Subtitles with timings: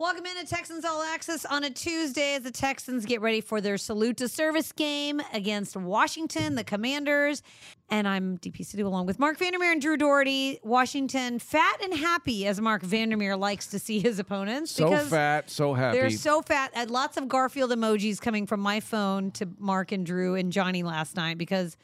[0.00, 3.76] Welcome into Texans All Access on a Tuesday as the Texans get ready for their
[3.76, 7.42] salute to service game against Washington, the Commanders.
[7.90, 10.58] And I'm Deepi Sidhu along with Marc Vandermeer and Drew Dougherty.
[10.62, 14.70] Washington fat and happy, as Marc Vandermeer likes to see his opponents.
[14.70, 15.98] So fat, so happy.
[15.98, 16.72] They're so fat.
[16.74, 20.50] I had lots of Garfield emojis coming from my phone to Marc and Drew and
[20.50, 21.76] Johnny last night because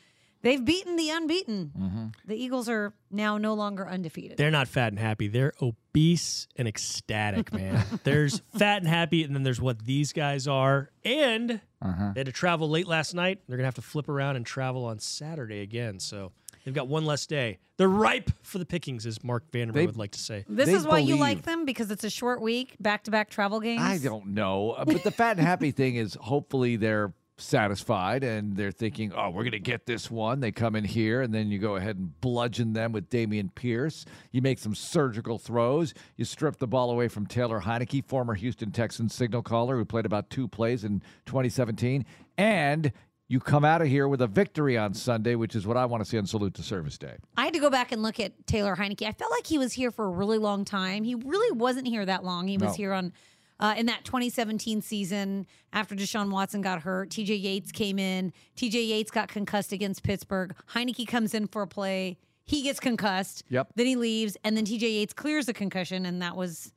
[0.46, 1.72] they've beaten the unbeaten.
[1.78, 2.06] Mm-hmm.
[2.26, 4.36] The Eagles are now no longer undefeated.
[4.38, 5.28] They're not fat and happy.
[5.28, 7.84] They're obese and ecstatic, man.
[8.04, 10.90] there's fat and happy, and then there's what these guys are.
[11.04, 12.12] And Uh-huh.
[12.14, 13.40] they had to travel late last night.
[13.48, 15.98] They're gonna have to flip around and travel on Saturday again.
[16.00, 16.32] So
[16.64, 17.58] they've got one less day.
[17.76, 20.44] They're ripe for the pickings, as Marc Vandermeer They- would like to say.
[20.48, 23.28] This They is why you like them because it's a short week, back to back
[23.30, 23.82] travel games.
[23.82, 24.74] I don't know.
[24.86, 29.42] But the fat and happy thing is hopefully they're satisfied and they're thinking, oh, we're
[29.42, 30.40] going to get this one.
[30.40, 34.04] They come in here and then you go ahead and bludgeon them with Dameon Pierce.
[34.32, 35.94] You make some surgical throws.
[36.16, 40.06] You strip the ball away from Taylor Heinicke, former Houston Texans signal caller who played
[40.06, 42.04] about two plays in 2017.
[42.38, 42.92] And
[43.28, 46.02] you come out of here with a victory on Sunday, which is what I want
[46.04, 47.16] to see on Salute to Service Day.
[47.36, 49.02] I had to go back and look at Taylor Heinicke.
[49.06, 51.02] I felt like he was here for a really long time.
[51.02, 52.46] He really wasn't here that long.
[52.46, 52.74] He was No.
[52.74, 53.12] here on
[53.60, 57.10] uh, in that 2017 season after Deshaun Watson got hurt.
[57.10, 58.32] TJ Yates came in.
[58.56, 60.54] TJ Yates got concussed against Pittsburgh.
[60.72, 62.18] Heinicke comes in for a play.
[62.44, 63.44] He gets concussed.
[63.48, 63.68] Yep.
[63.74, 66.72] Then he leaves, and then TJ Yates clears the concussion, and that was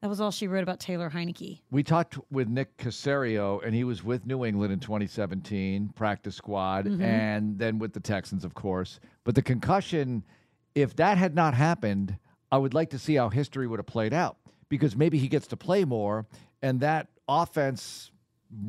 [0.00, 1.60] that was all she wrote about Taylor Heinicke.
[1.70, 6.86] We talked with Nick Caserio, and he was with New England in 2017, practice squad,
[7.00, 8.98] and then with the Texans, of course.
[9.22, 10.24] But the concussion,
[10.74, 12.16] if that had not happened,
[12.50, 14.38] I would like to see how history would have played out
[14.72, 16.24] because maybe he gets to play more,
[16.62, 18.10] and that offense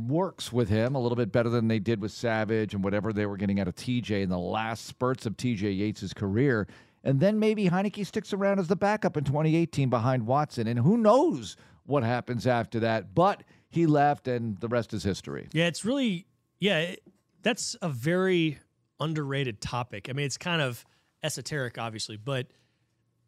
[0.05, 3.25] works with him a little bit better than they did with Savage and whatever they
[3.25, 6.67] were getting out of TJ in the last spurts of TJ Yates' career.
[7.05, 10.67] And then maybe Heinicke sticks around as the backup in 2018 behind Watson.
[10.67, 13.15] And who knows what happens after that.
[13.15, 15.47] But he left, and the rest is history.
[15.53, 16.27] Yeah, it's really
[16.59, 16.79] yeah.
[16.79, 17.03] It,
[17.43, 18.59] that's a very
[18.99, 20.09] underrated topic.
[20.09, 20.83] I mean, it's kind of
[21.23, 22.47] esoteric, obviously, but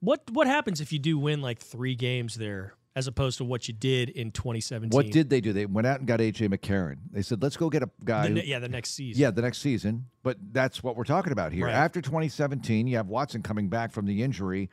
[0.05, 3.67] what what happens if you do win like three games there, as opposed to what
[3.67, 4.95] you did in 2017?
[4.95, 5.51] What did they do?
[5.51, 6.47] They went out and got A.J.
[6.47, 6.97] McCarron.
[7.11, 8.29] They said, let's go get a guy.
[8.29, 9.21] the, who- yeah the next season?
[9.21, 10.05] Yeah, the next season.
[10.23, 11.65] But that's what we're talking about here.
[11.65, 11.73] Right.
[11.73, 14.69] After 2017, you have Watson coming back from the injury.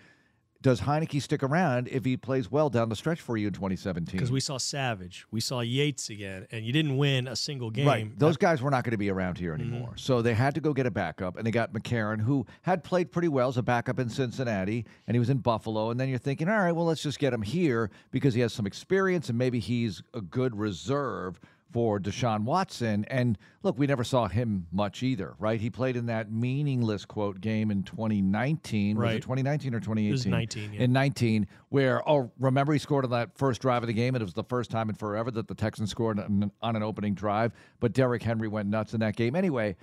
[0.62, 4.12] Does Heinicke stick around if he plays well down the stretch for you in 2017?
[4.12, 7.86] because we saw Savage, we saw Yates again, and you didn't win a single game.
[7.86, 8.18] Right.
[8.18, 9.72] Those guys were not going to be around here mm-hmm.
[9.72, 9.94] anymore.
[9.96, 13.10] So they had to go get a backup, and they got McCarron, who had played
[13.10, 15.90] pretty well as a backup in Cincinnati, and he was in Buffalo.
[15.90, 18.52] And then you're thinking, all right, well, let's just get him here because he has
[18.52, 21.40] some experience, and maybe he's a good reserve
[21.72, 23.04] for Deshaun Watson.
[23.06, 25.60] And look, we never saw him much either, right?
[25.60, 28.96] He played in that meaningless quote game in 2019.
[28.96, 29.22] Was it Right.
[29.22, 30.08] 2019 or 2018?
[30.08, 30.80] It was 19, yeah.
[30.82, 34.22] In 19, where, oh, remember he scored on that first drive of the game, and
[34.22, 37.14] it was the first time in forever that the Texans scored on, on an opening
[37.14, 37.52] drive.
[37.80, 39.34] But Derrick Henry went nuts in that game.
[39.34, 39.76] Anyway,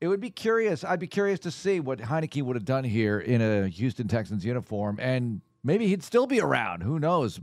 [0.00, 0.84] it would be curious.
[0.84, 4.44] I'd be curious to see what Heinicke would have done here in a Houston Texans
[4.44, 6.82] uniform, and maybe he'd still be around.
[6.82, 7.40] Who knows?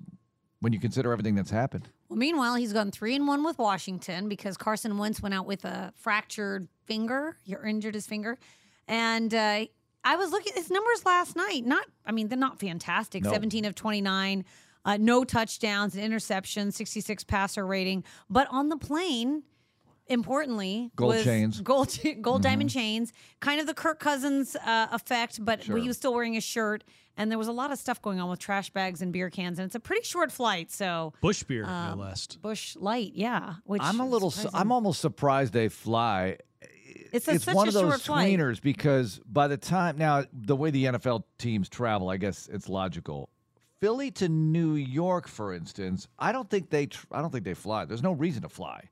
[0.60, 1.90] When you consider everything that's happened.
[2.12, 5.64] Well, meanwhile, he's gone three and one with Washington because Carson Wentz went out with
[5.64, 7.38] a fractured finger.
[7.42, 8.38] He injured his finger,
[8.86, 9.64] and uh,
[10.04, 11.66] I was looking at his numbers last night.
[11.66, 13.24] Not, I mean, they're not fantastic.
[13.24, 13.32] No.
[13.32, 14.44] Seventeen of twenty nine,
[14.84, 18.04] uh, no touchdowns, an interception, sixty six passer rating.
[18.30, 19.44] But on the plane,
[20.12, 21.56] importantly, Gold was chains.
[21.56, 21.64] Mm-hmm.
[21.64, 25.78] gold gold diamond chains, kind of the Kirk Cousins uh, effect, but Sure.
[25.78, 26.84] he was still wearing a shirt.
[27.18, 29.60] And there was a lot of stuff going on with trash bags and beer cans,
[29.60, 30.72] and it's a pretty short flight.
[30.72, 32.28] So Busch beer, Um, no less.
[32.28, 33.56] Busch Light, yeah.
[33.66, 34.32] Which I'm a little.
[34.32, 36.38] su- I'm almost surprised they fly.
[37.12, 38.62] It's, a, it's such one a of those short flight.
[38.64, 43.30] because by the time now the way the NFL teams travel, I guess it's logical.
[43.82, 46.86] Philly to New York, for instance, I don't think they.
[46.86, 47.84] Tr- I don't think they fly.
[47.86, 48.90] There's no reason to fly.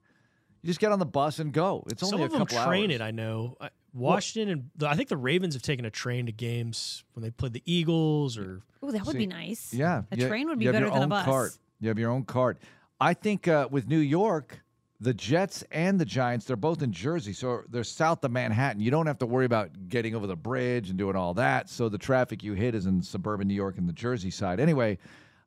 [0.61, 1.83] You just get on the bus and go.
[1.89, 2.95] It's only Some a of them couple train hours.
[2.95, 3.01] it.
[3.01, 3.57] I know.
[3.61, 7.23] I- Washington and the, I think the Ravens have taken a train to games when
[7.23, 9.73] they played the Eagles or Ooh, that would See, be nice.
[9.73, 11.25] Yeah, a you- train would be you have better your than a own bus.
[11.25, 11.57] Cart.
[11.81, 12.59] You have your own cart.
[13.01, 14.59] I think uh, with New York,
[14.99, 18.79] the Jets and the Giants, they're both in Jersey, so they're south of Manhattan.
[18.81, 21.67] You don't have to worry about getting over the bridge and doing all that.
[21.69, 24.59] So the traffic you hit is in suburban New York and the Jersey side.
[24.59, 24.99] Anyway.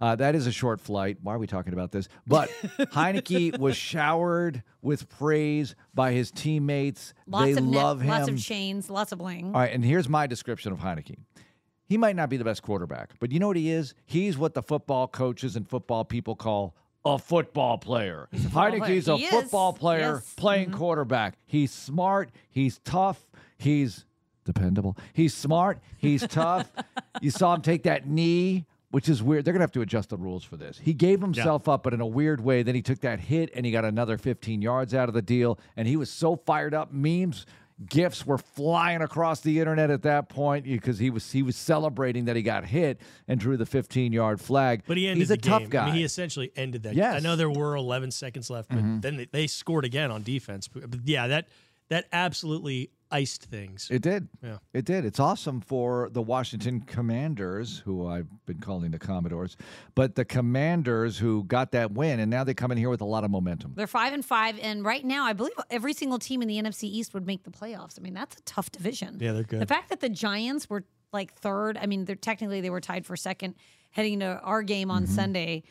[0.03, 1.17] Uh, that is a short flight.
[1.23, 2.09] Why are we talking about this?
[2.27, 7.15] But Heinicke was showered with praise by his teammates.
[7.29, 8.11] Lots they of net- love him.
[8.11, 9.47] lots of chains, lots of bling.
[9.55, 11.17] All right, and here's my description of Heinicke.
[11.87, 13.95] He might not be the best quarterback, but you know what he is?
[14.05, 16.75] He's what the football coaches and football people call
[17.05, 18.29] a football player.
[18.35, 19.31] Heinicke's a He is.
[19.31, 20.23] football player Yes.
[20.25, 20.41] Mm-hmm.
[20.41, 21.37] playing quarterback.
[21.47, 23.21] He's smart, he's tough,
[23.59, 24.05] he's
[24.45, 24.97] dependable.
[25.13, 26.73] He's smart, he's tough.
[27.21, 29.45] You saw him take that knee which is weird.
[29.45, 30.79] They're gonna have to adjust the rules for this.
[30.79, 32.63] He gave himself up, but in a weird way.
[32.63, 35.59] Then he took that hit and he got another 15 yards out of the deal.
[35.77, 36.93] And he was so fired up.
[36.93, 37.47] Memes,
[37.89, 42.27] gifs were flying across the internet at that point because he was he was celebrating
[42.27, 44.83] that he got hit and drew the 15 yard flag.
[44.87, 45.71] But he ended He's a the tough game.
[45.71, 45.83] guy.
[45.85, 46.95] I mean, he essentially ended that.
[46.95, 47.17] Yes.
[47.17, 49.01] I know there were 11 seconds left, but mm-hmm.
[49.01, 50.69] then they, they scored again on defense.
[50.69, 51.49] But yeah, that
[51.89, 53.89] that absolutely iced things.
[53.91, 54.29] It did.
[54.43, 54.59] Yeah.
[54.73, 55.05] It did.
[55.05, 59.57] It's awesome for the Washington Commanders, who I've been calling the Commodores,
[59.95, 63.05] but the Commanders who got that win, and now they come in here with a
[63.07, 63.73] lot of momentum.
[63.77, 66.85] They're five and five, and right now, I believe every single team in the NFC
[66.85, 67.99] East would make the playoffs.
[67.99, 69.19] I mean, that's a tough division.
[69.21, 69.61] Yeah, they're good.
[69.61, 73.05] The fact that the Giants were like third, I mean, they're technically they were tied
[73.05, 73.55] for second
[73.91, 75.15] heading to our game on Mm-hmm.
[75.15, 75.63] Sunday.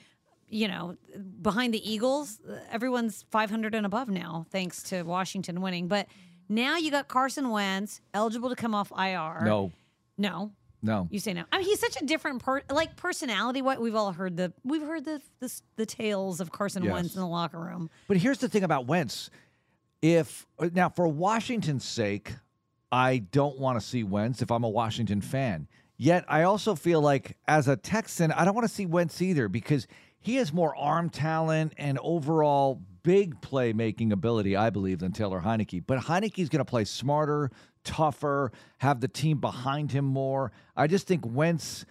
[0.53, 0.97] You know,
[1.41, 5.87] behind the Eagles, everyone's 500 and above now, thanks to Washington winning.
[5.87, 6.07] But
[6.51, 9.43] now you got Carson Wentz eligible to come off IR.
[9.45, 9.71] No,
[10.17, 10.51] no,
[10.81, 11.07] no.
[11.09, 11.45] you say no.
[11.51, 13.61] I mean, he's such a different per like personality.
[13.61, 16.93] What we've all heard the we've heard the the, the tales of Carson Yes.
[16.93, 17.89] Wentz in the locker room.
[18.07, 19.29] But here's the thing about Wentz.
[20.01, 22.33] If now for Washington's sake,
[22.91, 25.67] I don't want to see Wentz if I'm a Washington fan.
[25.97, 29.47] Yet I also feel like as a Texan, I don't want to see Wentz either
[29.47, 29.85] because
[30.19, 35.83] he has more arm talent and overall big playmaking ability, I believe, than Taylor Heinicke.
[35.85, 37.51] But Heinicke's going to play smarter,
[37.83, 40.51] tougher, have the team behind him more.
[40.75, 41.85] I just think Wentz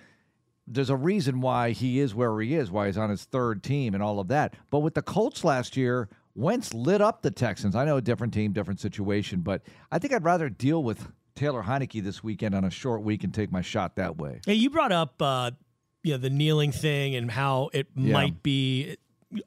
[0.72, 3.92] there's a reason why he is where he is, why he's on his third team
[3.92, 4.54] and all of that.
[4.70, 7.74] But with the Colts last year, Wentz lit up the Texans.
[7.74, 11.64] I know a different team, different situation, but I think I'd rather deal with Taylor
[11.64, 14.42] Heinicke this weekend on a short week and take my shot that way.
[14.46, 15.50] Hey, you brought up uh,
[16.04, 18.12] you know the kneeling thing and how it Yeah.
[18.12, 18.96] might be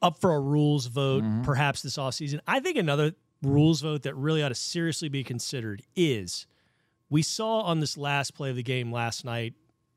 [0.02, 1.42] up for a rules vote mm-hmm.
[1.42, 2.40] perhaps this offseason.
[2.48, 6.48] I think another rules vote that really ought to seriously be considered is
[7.10, 9.54] we saw on this last play of the game last night,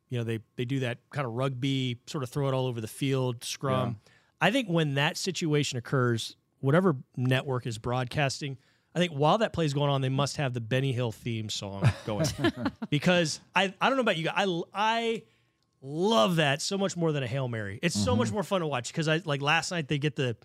[0.08, 2.80] you know, they they do that kind of rugby sort of throw it all over
[2.80, 3.98] the field scrum.
[4.40, 8.58] I think when that situation occurs, whatever network is broadcasting,
[8.94, 11.48] I think while that play is going on, they must have the Benny Hill theme
[11.48, 12.26] song going
[12.90, 15.22] because I I don't know about you guys, I I
[15.82, 17.78] love that so much more than a hail mary.
[17.82, 18.18] It's so Mm-hmm.
[18.18, 20.36] much more fun to watch because I like last night they get the.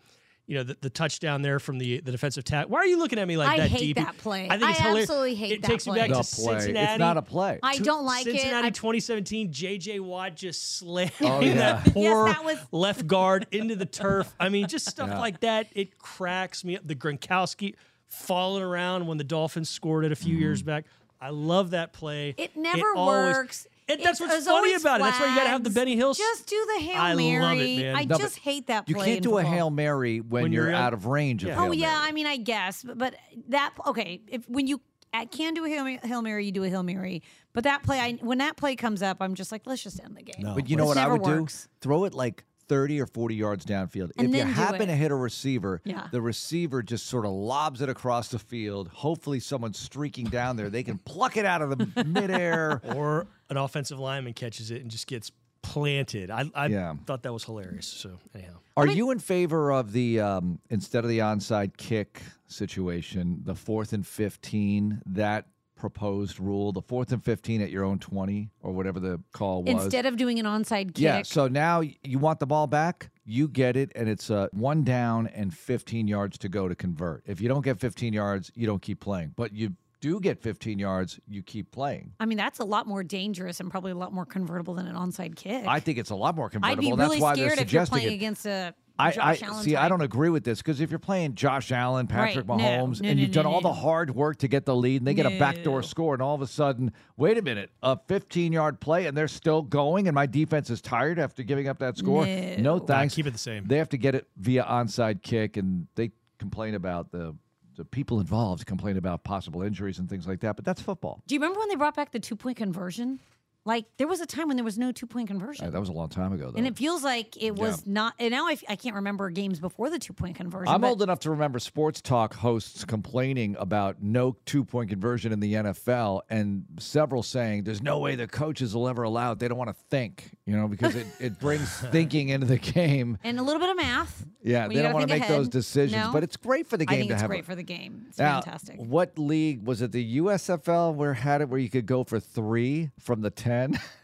[0.48, 2.66] You know the, the touchdown there from the the defensive tack.
[2.66, 3.70] Why are you looking at me like I that?
[3.70, 4.04] hate DP?
[4.04, 4.48] that play.
[4.50, 5.10] I think it's I hilarious.
[5.10, 5.94] absolutely hate it that takes play.
[5.94, 6.54] me back The to play.
[6.60, 6.92] Cincinnati.
[6.94, 7.60] It's not a play.
[7.64, 8.32] I don't like it.
[8.38, 11.54] Cincinnati 2017, JJ Watt just slammed Oh, yeah.
[11.54, 14.34] that poor Yes, that was- left guard into the turf.
[14.42, 15.68] I mean, just stuff like that.
[15.74, 16.86] It cracks me up.
[16.86, 17.76] The Gronkowski
[18.08, 20.42] falling around when the Dolphins scored it a few Mm-hmm.
[20.42, 20.86] years back.
[21.22, 22.34] I love that play.
[22.36, 23.68] It never always- works.
[23.88, 25.04] It, that's It- what's it's funny always about it.
[25.04, 25.70] That's why you got to have the.
[25.70, 26.14] Benny Hill.
[26.14, 27.42] Just do the hail I mary.
[27.42, 27.96] love it, man.
[27.96, 28.96] I No, just hate that play.
[28.98, 29.44] You can't do a.
[29.44, 31.56] Hail Mary when, When you're, you're out out- of range of Yeah.
[31.58, 33.16] Oh, hail Oh yeah, I mean, I guess, but
[33.50, 34.22] that okay.
[34.28, 34.82] If when you
[35.14, 37.22] I can do a hail, hail mary, you do a hail mary.
[37.54, 40.16] But that play, I, when that play comes up, I'm just like, let's just end
[40.16, 40.36] the game.
[40.40, 40.56] No.
[40.56, 41.64] But you know what I would works.
[41.64, 41.70] do?
[41.82, 44.12] Throw it like 30 or 40 yards downfield.
[44.18, 44.86] And if you then do happen it.
[44.86, 46.08] to hit a receiver, Yeah.
[46.12, 48.88] the receiver just sort of lobs it across the field.
[48.88, 50.70] Hopefully, someone's streaking down there.
[50.70, 52.80] They can pluck it out of the midair.
[52.96, 55.32] or an offensive lineman catches it and just gets
[55.62, 56.32] planted.
[56.32, 56.96] I, I Yeah.
[57.06, 57.86] thought that was hilarious.
[57.86, 63.42] So anyhow, Are you in favor of the um, instead of the onside kick situation,
[63.44, 65.46] the fourth and 15, that
[65.76, 69.84] proposed rule, the fourth and 15 at your own 20 or whatever the call was?
[69.86, 71.22] Instead of doing an onside kick, Yeah.
[71.24, 75.28] So now you want the ball back, you get it, and it's uh, one down
[75.28, 77.24] and 15 yards to go to convert.
[77.28, 79.34] If you don't get 15 yards, you don't keep playing.
[79.36, 82.12] But you do get 15 yards, you keep playing.
[82.20, 84.96] I mean, that's a lot more dangerous and probably a lot more convertible than an
[84.96, 85.66] onside kick.
[85.68, 86.82] I think it's a lot more I'd convertible.
[86.82, 88.16] be and that's why they're scared if you're suggesting playing it.
[88.16, 89.76] against a I, Josh I see.
[89.76, 92.60] I don't agree with this because if you're playing Josh Allen, Patrick Right.
[92.60, 93.70] Mahomes, No, and no, you've no, done all no.
[93.70, 96.36] the hard work to get the lead, and they get a backdoor score, and all
[96.36, 100.14] of a sudden, wait a minute, a 15 yard play, and they're still going, and
[100.14, 102.26] my defense is tired after giving up that score.
[102.28, 102.56] No.
[102.58, 103.16] No, Nah, thanks.
[103.16, 103.66] keep it the same.
[103.66, 107.34] They have to get it via onside kick, and they complain about the
[107.82, 110.56] the people involved complain about possible injuries and things like that.
[110.56, 111.24] But that's football.
[111.26, 113.20] Do you remember when they brought back the two point conversion?
[113.64, 115.68] Like there was a time when there was no two point conversion.
[115.68, 116.58] Uh, that was a long time ago, though.
[116.58, 118.16] and it feels like it was not.
[118.18, 120.74] And now I, f- I can't remember games before the two point conversion.
[120.74, 125.32] I'm but old enough to remember sports talk hosts complaining about no two point conversion
[125.32, 129.40] in the NFL, and several saying there's no way the coaches will ever allow it.
[129.40, 133.20] They don't want to think, you know, because it, it brings thinking into the game.
[133.24, 134.26] And a little bit of math.
[134.42, 136.12] Yeah, they don't want to think make those decisions, No?
[136.12, 137.30] but it's great for the game I think to it's have.
[137.30, 138.06] great a- for the game.
[138.10, 138.80] It's Now, fantastic.
[138.80, 139.92] What league was it?
[139.92, 143.51] The USFL where had it where you could go for three from the ten?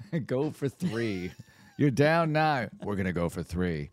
[0.25, 1.31] go for three.
[1.77, 2.69] You're down nine.
[2.83, 3.91] We're gonna go for three.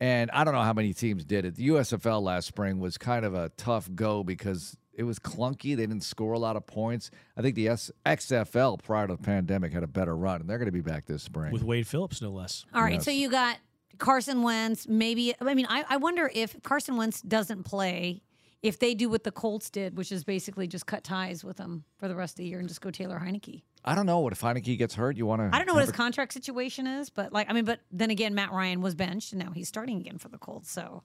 [0.00, 1.54] And I don't know how many teams did it.
[1.54, 5.76] The USFL last spring was kind of a tough go because it was clunky.
[5.76, 7.10] They didn't score a lot of points.
[7.36, 10.58] I think the S- XFL prior to the pandemic had a better run, and they're
[10.58, 11.52] going to be back this spring.
[11.52, 12.64] with Wade Phillips, no less.
[12.74, 13.58] All right, so you got
[13.98, 14.86] Carson Wentz.
[14.86, 18.22] Maybe I mean I, I wonder if Carson Wentz doesn't play,
[18.62, 21.84] if they do what the Colts did, which is basically just cut ties with him
[21.98, 23.62] for the rest of the year and just go Taylor Heinicke.
[23.86, 25.16] I don't know what if Heinicke gets hurt.
[25.16, 25.50] You want to?
[25.54, 28.34] I don't know what his contract situation is, but like I mean, but then again,
[28.34, 30.70] Matt Ryan was benched and now he's starting again for the Colts.
[30.70, 31.02] So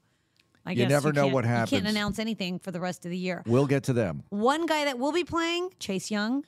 [0.65, 3.11] I You guess never know can't- what You can't announce anything for the rest of
[3.11, 3.43] the year.
[3.45, 4.23] We'll get to them.
[4.29, 6.43] One guy that will be playing, Chase Young,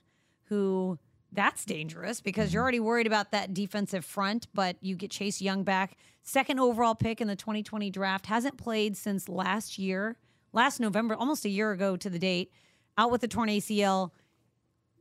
[0.45, 0.97] who
[1.31, 5.63] that's dangerous because you're already worried about that defensive front, but you get Chase Young
[5.63, 10.17] back, second overall pick in the 2020 draft, hasn't played since last year,
[10.51, 12.51] last November, almost a year ago to the date,
[12.99, 14.11] out with the torn ACL.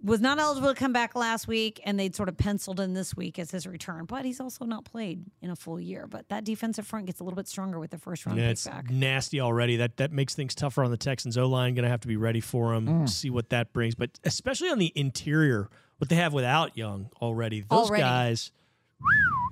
[0.04, 3.14] Was not eligible to come back last week, and they'd sort of penciled in this
[3.16, 4.04] week as his return.
[4.04, 6.08] But he's also not played in a full year.
[6.08, 8.52] But that defensive front gets a little bit stronger with the first round Yeah, pick
[8.52, 8.90] it's back.
[8.90, 9.76] nasty already.
[9.76, 11.74] That that makes things tougher on the Texans O line.
[11.74, 12.86] Going to have to be ready for him.
[12.88, 13.08] Mm.
[13.08, 15.68] See what that brings, but especially on the interior,
[15.98, 17.60] what they have without Young already.
[17.60, 18.02] Those Already.
[18.02, 18.50] guys,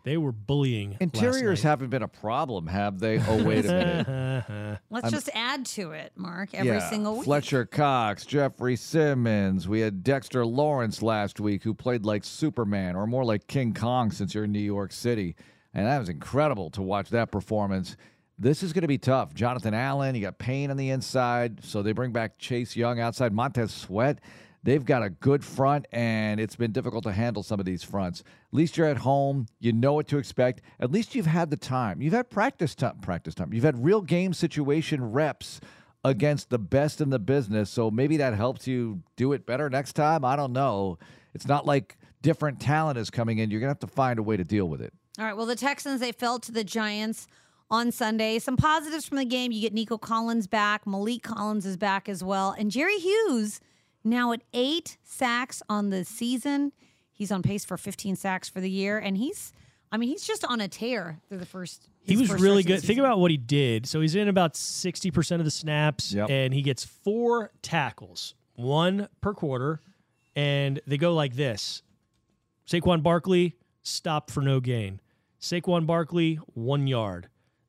[0.05, 0.91] they were bullying.
[0.93, 1.69] last Interiors night.
[1.69, 3.21] haven't been a problem, have they?
[3.21, 4.79] Oh, wait a minute.
[4.91, 6.89] Let's just add to it, Marc, every yeah.
[6.89, 7.25] single week.
[7.25, 9.69] Fletcher Cox, Jeffrey Simmons.
[9.69, 14.11] We had Dexter Lawrence last week who played like Superman or more like King Kong
[14.11, 15.37] since you're in New York City.
[15.75, 17.97] And that was incredible to watch that performance.
[18.39, 19.35] This is going to be tough.
[19.35, 21.63] Jonathan Allen, you got pain on the inside.
[21.63, 23.33] So they bring back Chase Young outside.
[23.33, 24.19] Montez Sweat.
[24.63, 28.21] They've got a good front, and it's been difficult to handle some of these fronts.
[28.21, 29.47] At least you're at home.
[29.59, 30.61] You know what to expect.
[30.79, 32.03] At least you've had the time.
[32.03, 32.99] You've had practice time.
[33.01, 33.55] Practice time.
[33.55, 35.61] You've had real game situation reps
[36.05, 37.71] against the best in the business.
[37.71, 40.25] So maybe that helps you do it better next time.
[40.25, 40.99] I don't know.
[41.35, 43.51] It's not like different talent is coming in.
[43.51, 44.93] You're going to have to find a way to deal with it.
[45.19, 45.37] All right.
[45.37, 47.27] Well, the Texans they fell to the Giants
[47.71, 48.39] on Sunday.
[48.39, 52.25] Some positives from the game: you get Nico Collins back, Maliek Collins is back as
[52.25, 53.61] well, and Jerry Hughes
[54.05, 56.73] now at eight sacks on the season.
[57.13, 59.53] He's on pace for 15 sacks for the year, and he's,
[59.93, 61.89] I mean, he's just on a tear through the first.
[62.03, 62.83] He was first really good.
[62.83, 63.87] Think about what he did.
[63.87, 66.31] So he's in about 60% of the snaps, Yep.
[66.31, 69.81] and he gets four tackles, one per quarter,
[70.35, 71.83] and they go like this
[72.67, 75.01] Saquon Barkley, stop for no gain.
[75.41, 77.29] Saquon Barkley, one yard.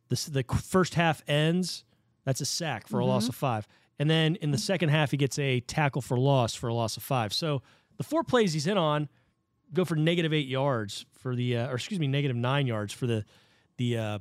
[0.10, 1.84] The, the first half ends,
[2.26, 3.30] that's a sack for a loss mm-hmm.
[3.30, 3.68] of five.
[4.02, 6.98] And then in the second half, he gets a tackle for loss for a loss
[6.98, 7.32] of five.
[7.32, 7.62] So
[7.98, 9.08] the four plays he's in on
[9.76, 13.06] go for negative eight yards for the, uh, or excuse me, negative nine yards for
[13.06, 13.24] the,
[13.78, 14.20] the, uh,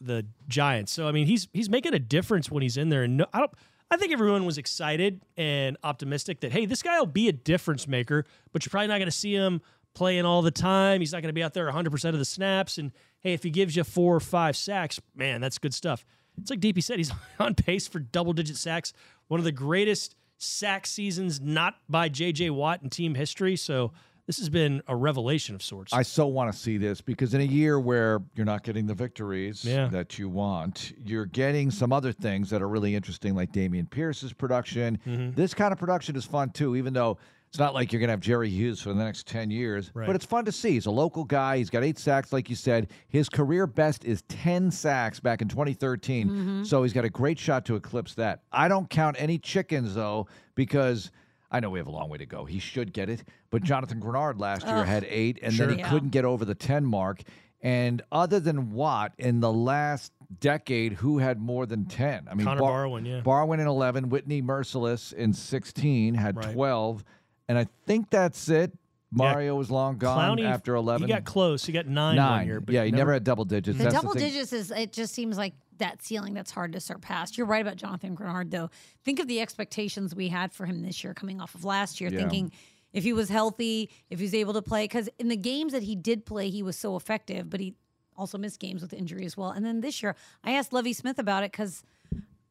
[0.00, 0.90] the Giants.
[0.92, 3.02] So I mean, he's he's making a difference when he's in there.
[3.02, 3.50] And no, I don't.
[3.90, 7.86] I think everyone was excited and optimistic that hey, this guy will be a difference
[7.86, 8.24] maker.
[8.52, 9.60] But you're probably not going to see him
[9.92, 11.00] playing all the time.
[11.00, 12.78] He's not going to be out there 100 percent of the snaps.
[12.78, 16.06] And hey, if he gives you four or five sacks, man, that's good stuff.
[16.40, 18.92] It's like DP said, he's on pace for double digit sacks.
[19.28, 22.50] One of the greatest sack seasons, not by J.J.
[22.50, 23.56] Watt in team history.
[23.56, 23.92] So
[24.26, 25.92] this has been a revelation of sorts.
[25.92, 28.94] I so want to see this because in a year where you're not getting the
[28.94, 29.88] victories Yeah.
[29.88, 34.32] that you want, you're getting some other things that are really interesting, like Dameon Pierce's
[34.32, 34.98] production.
[35.06, 35.32] Mm-hmm.
[35.32, 37.18] This kind of production is fun too, even though
[37.50, 39.90] it's not like you're going to have Jerry Hughes for the next 10 years.
[39.92, 40.06] Right.
[40.06, 40.72] But it's fun to see.
[40.72, 41.58] He's a local guy.
[41.58, 42.88] He's got eight sacks, like you said.
[43.08, 46.28] His career best is 10 sacks back in 2013.
[46.28, 46.62] Mm-hmm.
[46.64, 48.42] So he's got a great shot to eclipse that.
[48.52, 51.10] I don't count any chickens, though, because.
[51.52, 52.44] I know we have a long way to go.
[52.44, 53.24] He should get it.
[53.50, 55.66] But Jonathan Greenard last year had eight, and Sure.
[55.66, 55.90] then he Yeah.
[55.90, 57.22] couldn't get over the 10 mark.
[57.60, 62.28] And other than Watt, in the last decade, who had more than 10?
[62.30, 63.20] I mean, Connor Barwin, yeah.
[63.22, 66.54] Barwin in 11, Whitney Mercilus in 16, had Right.
[66.54, 67.02] 12.
[67.50, 68.70] And I think that's it.
[69.10, 71.08] Mario was long gone Clowney, after 11.
[71.08, 71.64] He got close.
[71.64, 72.30] He got nine, Nine.
[72.38, 72.60] one year.
[72.60, 73.76] But yeah, he never, had double digits.
[73.76, 74.22] The That's double thing.
[74.22, 77.36] digits is it just seems like that ceiling that's hard to surpass.
[77.36, 78.70] You're right about Jonathan Greenard though.
[79.04, 82.08] Think of the expectations we had for him this year coming off of last year,
[82.12, 82.20] Yeah.
[82.20, 82.52] thinking
[82.92, 85.82] if he was healthy, if he was able to play cuz in the games that
[85.82, 87.74] he did play, he was so effective, but he
[88.16, 89.50] also missed games with injury as well.
[89.50, 90.14] And then this year,
[90.44, 91.82] I asked Lovie Smith about it cuz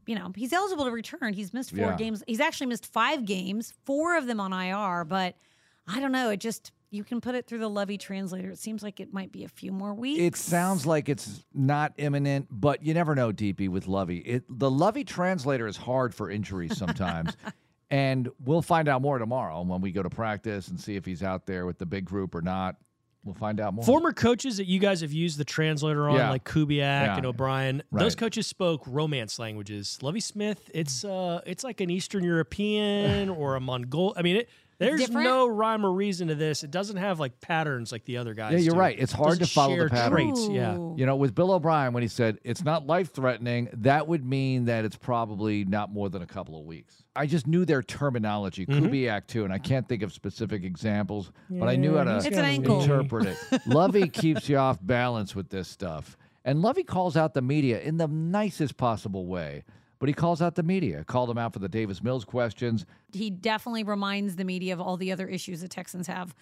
[0.10, 1.34] you know, he's eligible to return.
[1.34, 1.96] He's missed four Yeah.
[1.96, 2.24] games.
[2.26, 5.36] He's actually missed 5 games, 4 of them on IR, but
[5.88, 8.50] I don't know, it just you can put it through the Lovie translator.
[8.50, 10.20] It seems like it might be a few more weeks.
[10.20, 14.18] It sounds like it's not imminent, but you never know, DP, with Lovie.
[14.18, 17.38] It, the Lovie translator is hard for injuries sometimes.
[17.92, 21.22] and we'll find out more tomorrow when we go to practice and see if he's
[21.22, 22.78] out there with the big group or not.
[23.24, 23.84] We'll find out more.
[23.84, 26.30] Former coaches that you guys have used the translator on, Yeah.
[26.30, 27.18] like Kubiak Yeah.
[27.18, 30.00] and O'Brien, those coaches spoke Romance languages.
[30.02, 34.14] Lovie Smith, it's uh, it's like an Eastern European or a Mongol.
[34.16, 34.50] I mean, it,
[34.80, 35.26] There's different?
[35.26, 36.64] no rhyme or reason to this.
[36.64, 38.54] It doesn't have like patterns like the other guys.
[38.54, 38.80] Yeah, you're do.
[38.80, 38.98] right.
[38.98, 40.12] It's hard Doesn't to follow the share pattern.
[40.12, 40.48] traits.
[40.50, 40.74] Yeah.
[40.96, 44.66] You know, with Bill O'Brien, when he said it's not life threatening, that would mean
[44.66, 47.04] that it's probably not more than a couple of weeks.
[47.16, 48.86] I just knew their terminology, mm-hmm.
[48.86, 52.28] Kubiak too, and I can't think of specific examples, but I knew how to It's
[52.28, 52.82] an ankle.
[52.82, 53.38] interpret it.
[53.68, 56.18] Lovie keeps you off balance with this stuff.
[56.46, 59.66] And Lovie calls out the media in the nicest possible way.
[60.00, 62.86] But he calls out the media, called them out for the Davis Mills questions.
[63.14, 66.34] he definitely reminds the media of all the other issues the Texans have,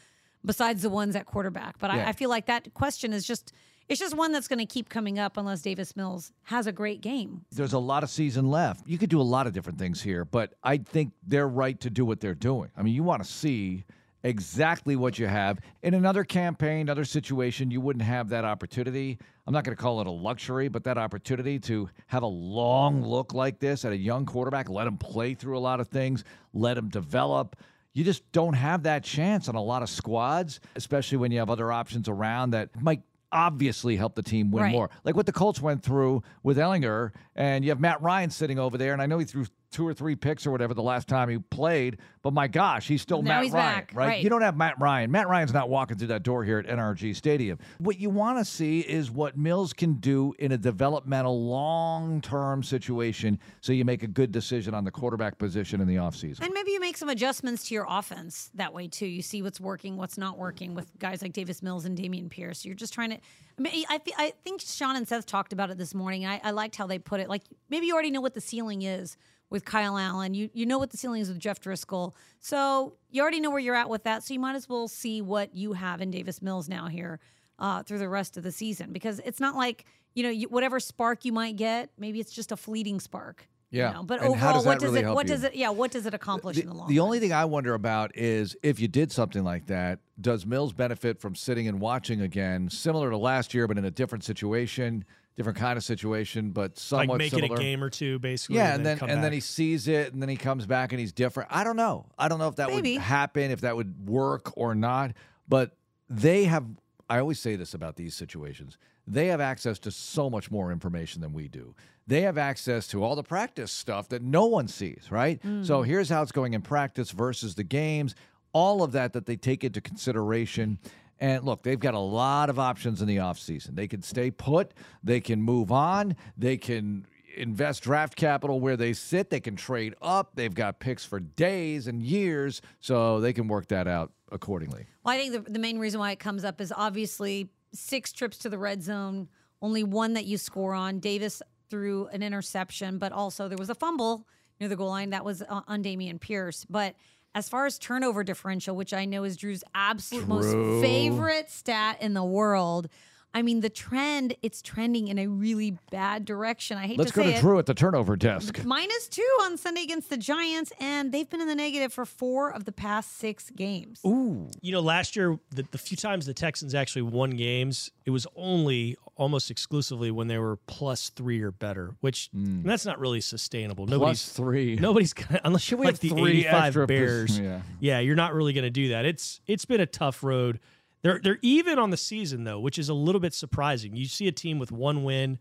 [0.45, 1.79] besides the ones at quarterback.
[1.79, 2.05] But Yeah.
[2.05, 3.51] I, I feel like that question is just
[3.89, 6.99] it's just one that's going to keep coming up unless Davis Mills has a great
[6.99, 7.45] game.
[7.53, 8.85] There's a lot of season left.
[8.85, 11.89] You could do a lot of different things here, but I think they're right to
[11.89, 12.69] do what they're doing.
[12.75, 13.85] I mean, you want to see
[14.27, 15.59] exactly what you have.
[15.83, 19.17] In another campaign, another situation, you wouldn't have that opportunity.
[19.45, 23.01] I'm not going to call it a luxury, but that opportunity to have a long
[23.03, 26.23] look like this at a young quarterback, let him play through a lot of things,
[26.53, 27.55] let him develop.
[27.93, 31.49] You just don't have that chance on a lot of squads, especially when you have
[31.49, 34.71] other options around that might obviously help the team win Right.
[34.71, 34.89] more.
[35.03, 38.77] Like what the Colts went through with Ehlinger, and you have Matt Ryan sitting over
[38.77, 41.29] there, and I know he threw two or three picks or whatever the last time
[41.29, 44.07] he played, but my gosh, he's still Now Matt he's Ryan, back, right?
[44.07, 44.23] right.
[44.23, 45.11] You don't have Matt Ryan.
[45.11, 47.59] Matt Ryan's not walking through that door here at NRG Stadium.
[47.79, 53.39] What you want to see is what Mills can do in a developmental long-term situation
[53.61, 56.41] so you make a good decision on the quarterback position in the offseason.
[56.41, 59.07] And maybe you make some adjustments to your offense that way too.
[59.07, 62.65] You see what's working, what's not working with guys like Davis Mills and Dameon Pierce.
[62.65, 63.17] You're just trying to.
[63.59, 66.25] I mean, I, fe- I think Sean and Seth talked about it this morning.
[66.25, 67.27] I, I liked how they put it.
[67.27, 69.17] Like maybe you already know what the ceiling is
[69.49, 70.33] with Kyle Allen.
[70.33, 72.13] You you know what the ceiling is with Jeff Driskel.
[72.39, 74.23] So you already know where you're at with that.
[74.23, 77.19] So you might as well see what you have in Davis Mills now here
[77.59, 79.85] uh, through the rest of the season because it's not like
[80.15, 81.89] you know you, whatever spark you might get.
[81.97, 83.47] Maybe it's just a fleeting spark.
[83.69, 83.91] you Yeah.
[83.91, 84.03] know?
[84.03, 85.13] But And overall, does what does really it?
[85.13, 85.33] What you?
[85.33, 85.55] does it?
[85.55, 85.69] Yeah.
[85.69, 86.87] What does it accomplish The, in the long?
[86.89, 87.05] the run?
[87.05, 91.19] only thing I wonder about is if you did something like that, does Mills benefit
[91.19, 95.05] from sitting and watching again, similar to last year, but in a different situation,
[95.37, 98.57] different kind of situation, but somewhat Like make it a game or two, basically.
[98.57, 100.99] Yeah, and then come and then he sees it, and then he comes back and
[100.99, 101.49] he's different.
[101.51, 102.07] I don't know.
[102.17, 102.93] I don't know if that Maybe.
[102.93, 105.13] would happen, if that would work or not.
[105.47, 105.77] But
[106.09, 106.65] they have.
[107.09, 108.77] I always say this about these situations.
[109.05, 111.73] They have access to so much more information than we do.
[112.07, 115.41] They have access to all the practice stuff that no one sees, right?
[115.41, 115.65] Mm.
[115.65, 118.15] So here's how it's going in practice versus the games.
[118.51, 120.79] All of that that they take into consideration.
[121.19, 123.75] And look, they've got a lot of options in the offseason.
[123.75, 128.93] They can stay put, they can move on, they can invest draft capital where they
[128.93, 133.47] sit, they can trade up, they've got picks for days and years, so they can
[133.47, 134.85] work that out accordingly.
[135.03, 138.37] Well, I think the, the main reason why it comes up is obviously six trips
[138.39, 139.27] to the red zone,
[139.61, 140.99] only one that you score on.
[140.99, 144.27] Davis threw an interception, but also there was a fumble
[144.59, 146.65] near the goal line that was uh, on Dameon Pierce.
[146.69, 146.95] But
[147.35, 150.35] as far as turnover differential, which I know is Drew's absolute Drew.
[150.35, 152.89] most favorite stat in the world.
[153.37, 156.75] I mean, the trend, it's trending in a really bad direction.
[156.75, 157.41] I hate Let's to go say to it.
[157.41, 158.65] Drew at the turnover desk.
[158.65, 162.51] Minus two on Sunday against the Giants, and they've been in the negative for four
[162.51, 164.01] of the past six games.
[164.07, 164.49] Ooh.
[164.61, 168.25] You know, last year, the, the few times the Texans actually won games, it was
[168.35, 172.63] only almost exclusively when they were plus three or better, which hmm.
[172.63, 173.85] that's not really sustainable.
[173.85, 174.75] Plus Nobody's three.
[174.77, 177.39] Nobody's gonna unless you're we like have the three 85 extra pos- Bears.
[177.39, 177.61] yeah.
[177.79, 179.05] yeah, you're not really going to do that.
[179.05, 180.59] It's it's been a tough road.
[181.01, 183.95] They're they're even on the season though, which is a little bit surprising.
[183.95, 185.39] You see a team with one win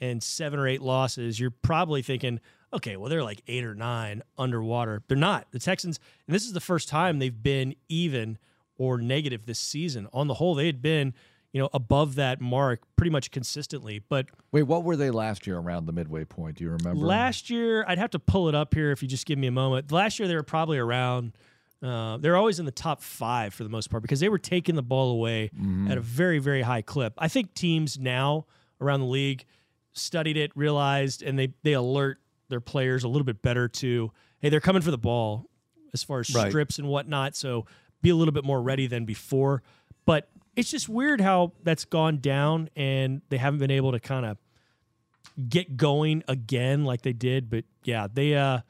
[0.00, 2.40] and seven or eight losses, you're probably thinking,
[2.72, 5.02] okay, well they're like eight or nine underwater.
[5.08, 5.46] They're not.
[5.52, 8.38] The Texans, and this is the first time they've been even
[8.76, 10.08] or negative this season.
[10.12, 11.12] On the whole, they had been,
[11.52, 13.98] you know, above that mark pretty much consistently.
[14.08, 16.56] But Wait, what were they last year around the midway point?
[16.56, 17.04] Do you remember?
[17.04, 19.52] Last year, I'd have to pull it up here if you just give me a
[19.52, 19.92] moment.
[19.92, 21.32] Last year, they were probably around.
[21.82, 24.74] Uh, they're always in the top five for the most part because they were taking
[24.74, 25.50] the ball away
[25.88, 27.14] at a very, very high clip.
[27.16, 28.44] I think teams now
[28.80, 29.44] around the league
[29.94, 34.48] studied it, realized, and they they alert their players a little bit better to hey,
[34.50, 35.48] they're coming for the ball
[35.94, 36.48] as far as Right.
[36.50, 37.34] strips and whatnot.
[37.34, 37.64] So
[38.02, 39.62] be a little bit more ready than before.
[40.04, 44.26] But it's just weird how that's gone down and they haven't been able to kind
[44.26, 44.36] of
[45.48, 47.48] get going again like they did.
[47.50, 48.60] But yeah, they uh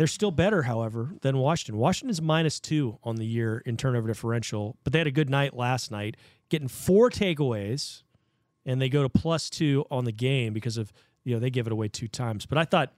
[0.00, 1.76] they're still better, however, than Washington.
[1.76, 5.54] Washington's minus two on the year in turnover differential, but they had a good night
[5.54, 6.16] last night,
[6.48, 8.02] getting four takeaways,
[8.64, 10.90] and they go to plus two on the game because of
[11.22, 12.46] you know they give it away two times.
[12.46, 12.94] But I thought,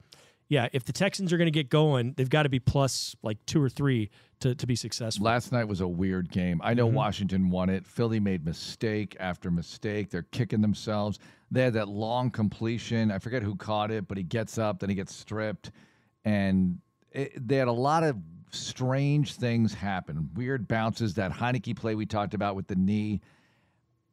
[0.46, 3.44] yeah, if the Texans are going to get going, they've got to be plus like
[3.46, 5.24] two or three to to be successful.
[5.24, 6.60] Last night was a weird game.
[6.62, 6.76] I Mm-hmm.
[6.78, 7.84] know Washington won it.
[7.84, 10.08] Philly made mistake after mistake.
[10.10, 11.18] They're kicking themselves.
[11.50, 13.10] They had that long completion.
[13.10, 15.72] I forget who caught it, but he gets up, then he gets stripped,
[16.24, 16.78] and
[17.14, 18.16] it, they had a lot of
[18.50, 20.30] strange things happen.
[20.34, 21.14] Weird bounces.
[21.14, 23.20] That Heinicke play we talked about with the knee.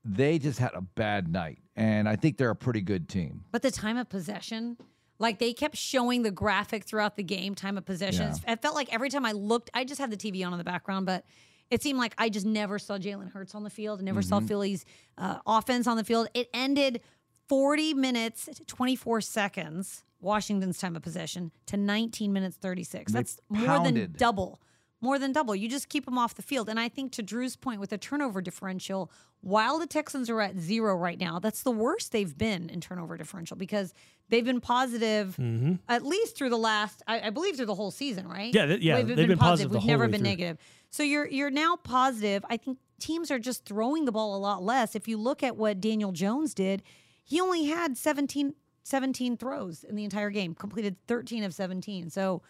[0.05, 3.43] They just had a bad night, and I think they're a pretty good team.
[3.51, 4.77] But the time of possession,
[5.19, 8.31] like they kept showing the graphic throughout the game, time of possession.
[8.45, 8.53] Yeah.
[8.53, 10.63] It felt like every time I looked, I just had the TV on in the
[10.63, 11.25] background, but
[11.69, 14.29] it seemed like I just never saw Jalen Hurts on the field, never Mm-hmm.
[14.29, 14.85] saw Philly's
[15.17, 16.29] uh, offense on the field.
[16.33, 17.01] It ended
[17.49, 23.12] 40 minutes, 24 seconds, Washington's time of possession, to 19 minutes, 36.
[23.12, 24.17] They That's more than pounded.
[24.17, 24.62] double.
[25.01, 25.55] More than double.
[25.55, 26.67] You just keep them off the field.
[26.67, 30.58] And I think to Drew's point with the turnover differential, while the Texans are at
[30.60, 33.93] zero right now, that's the worst they've been in turnover differential because
[34.27, 35.75] they've been positive Mm-hmm.
[35.88, 38.53] at least through the last, I, I believe through the whole season, right?
[38.53, 40.29] Yeah, th- yeah, We've they've been positive the We've whole never way been through.
[40.32, 40.58] negative.
[40.89, 42.43] So you're you're now positive.
[42.49, 44.95] I think teams are just throwing the ball a lot less.
[44.95, 46.84] If you look at what Daniel Jones did,
[47.23, 48.53] he only had 17,
[48.89, 52.10] 17 throws in the entire game, completed 13 of 17.
[52.10, 52.41] So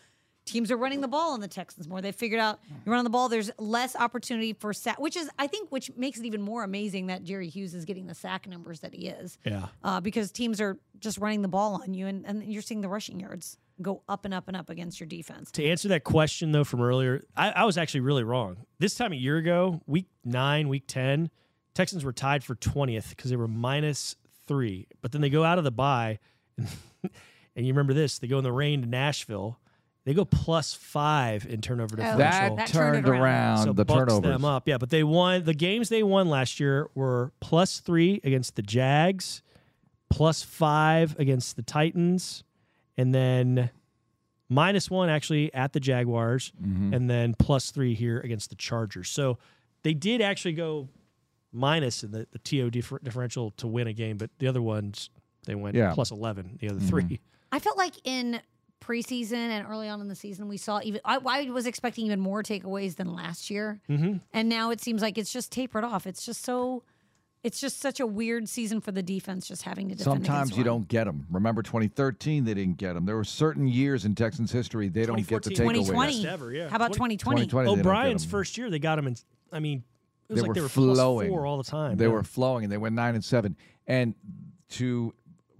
[0.46, 2.02] teams are running the ball on the Texans more.
[2.02, 5.30] They figured out you run on the ball, there's less opportunity for sack, which is
[5.38, 8.48] I think which makes it even more amazing that Jerry Hughes is getting the sack
[8.48, 9.38] numbers that he is.
[9.46, 9.68] Yeah.
[9.84, 12.90] Uh, because teams are just running the ball on you and, and you're seeing the
[12.90, 15.52] rushing yards go up and up and up against your defense.
[15.52, 18.58] To answer that question though from earlier, I, I was actually really wrong.
[18.80, 21.30] This time a year ago, week nine, week ten,
[21.74, 24.16] Texans were tied for twentieth because they were minus
[24.50, 24.88] three.
[25.02, 26.20] But then they go out of the bye,
[26.58, 26.68] and,
[27.56, 29.58] and you remember this: they go in the rain to Nashville.
[30.06, 32.18] They go plus five in turnover Oh, differential.
[32.18, 33.22] That, That turned turned around.
[33.22, 34.22] around, so the turnovers.
[34.32, 34.68] them up.
[34.68, 38.62] Yeah, but they won the games they won last year were plus three against the
[38.64, 39.44] Jags,
[40.10, 42.44] plus five against the Titans,
[42.98, 43.70] and then
[44.50, 46.94] minus one actually at the Jaguars, Mm-hmm.
[46.94, 49.10] and then plus three here against the Chargers.
[49.10, 49.38] So
[49.84, 50.88] they did actually go
[51.52, 55.10] minus in the, the TO differ, differential to win a game, but the other ones
[55.46, 55.94] they went Yeah.
[55.94, 56.58] plus eleven.
[56.60, 56.78] The Mm-hmm.
[56.78, 57.20] other three.
[57.52, 58.42] I felt like in
[58.82, 61.02] preseason and early on in the season, we saw even.
[61.06, 64.18] I, I was expecting even more takeaways than last year, Mm-hmm.
[64.34, 66.06] and now it seems like it's just tapered off.
[66.08, 66.84] It's just so.
[67.42, 70.26] It's just such a weird season for the defense, just having to defend.
[70.26, 70.66] Sometimes you run.
[70.66, 71.26] don't get them.
[71.32, 73.06] Remember 2013, they didn't get them.
[73.06, 75.86] There were certain years in Texans history they don't get the 2014.
[75.86, 75.88] takeaways.
[75.88, 76.28] 2020.
[76.28, 76.68] Ever, yeah.
[76.68, 77.46] How about 2020?
[77.46, 78.30] 2020, they don't get O'Brien's 'em.
[78.30, 79.16] first year, they got him in.
[79.54, 79.86] I mean,
[80.30, 81.30] it was They like were they were flowing.
[81.30, 81.98] four all the time.
[81.98, 82.12] They yeah.
[82.12, 83.56] were flowing, and they went nine and seven.
[83.88, 84.14] And
[84.70, 85.14] to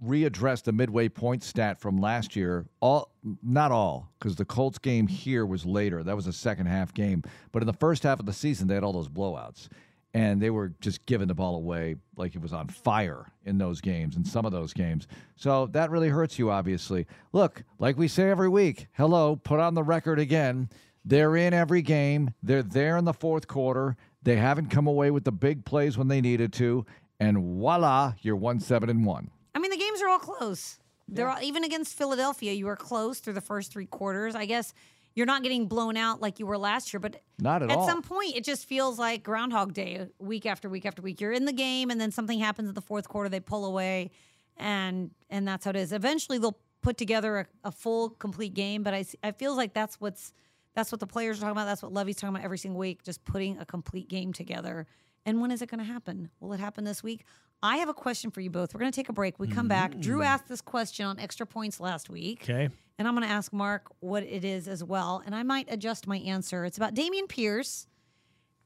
[0.04, 5.06] readdress the midway point stat from last year, all not all, because the Colts game
[5.06, 6.02] here was later.
[6.02, 7.22] That was a second half game.
[7.52, 9.68] But in the first half of the season, they had all those blowouts.
[10.12, 13.80] And they were just giving the ball away like it was on fire in those
[13.80, 15.06] games, in some of those games.
[15.36, 17.06] So that really hurts you, obviously.
[17.32, 20.68] Look, like we say every week, hello, put on the record again.
[21.04, 22.34] They're in every game.
[22.42, 23.96] They're there in the fourth quarter.
[24.22, 26.84] They haven't come away with the big plays when they needed to.
[27.18, 29.30] And voila, you're one seven and one.
[29.54, 30.78] I mean, the games are all close.
[31.08, 32.52] They're all, even against Philadelphia.
[32.52, 34.34] You were close through the first three quarters.
[34.34, 34.72] I guess
[35.14, 37.86] you're not getting blown out like you were last year, but Not at at all.
[37.86, 41.20] some point it just feels like Groundhog Day, week after week after week.
[41.20, 43.28] You're in the game, and then something happens in the fourth quarter.
[43.28, 44.12] They pull away,
[44.56, 45.92] and and that's how it is.
[45.92, 48.82] Eventually, they'll put together a, a full, complete game.
[48.82, 50.32] But I s- I feels like that's what's
[50.80, 51.66] that's what the players are talking about.
[51.66, 53.02] That's what Levy's talking about every single week.
[53.02, 54.86] Just putting a complete game together.
[55.26, 56.30] And when is it going to happen?
[56.40, 57.24] Will it happen this week?
[57.62, 58.72] I have a question for you both.
[58.72, 59.38] We're going to take a break.
[59.38, 59.68] We come mm-hmm.
[59.68, 59.98] back.
[59.98, 60.24] Drew mm-hmm.
[60.24, 62.48] asked this question on extra points last week.
[62.48, 62.70] okay.
[62.98, 65.22] And I'm going to ask Marc what it is as well.
[65.26, 66.64] And I might adjust my answer.
[66.64, 67.86] It's about Dameon Pierce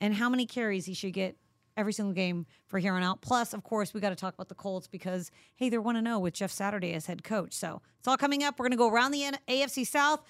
[0.01, 1.37] and how many carries he should get
[1.77, 3.21] every single game for here on out.
[3.21, 6.19] Plus, of course, we got to talk about the Colts because, hey, they're 1 0
[6.21, 7.53] with Jeff Saturday as head coach.
[7.53, 8.59] So it's all coming up.
[8.59, 10.23] We're going to go around the AFC South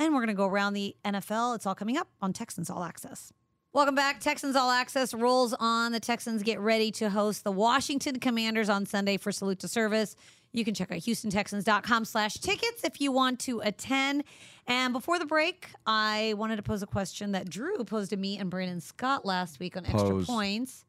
[0.00, 1.54] and we're going to go around the NFL.
[1.56, 3.32] It's all coming up on Texans All Access.
[3.72, 4.18] Welcome back.
[4.20, 5.92] Texans All Access rolls on.
[5.92, 10.16] The Texans get ready to host the Washington Commanders on Sunday for Salute to Service.
[10.52, 14.24] You can check out HoustonTexans.com slash tickets if you want to attend.
[14.66, 18.38] And before the break, I wanted to pose a question that Drew posed to me
[18.38, 20.26] and Brandon Scott last week on Extra Pose.
[20.26, 20.84] Points.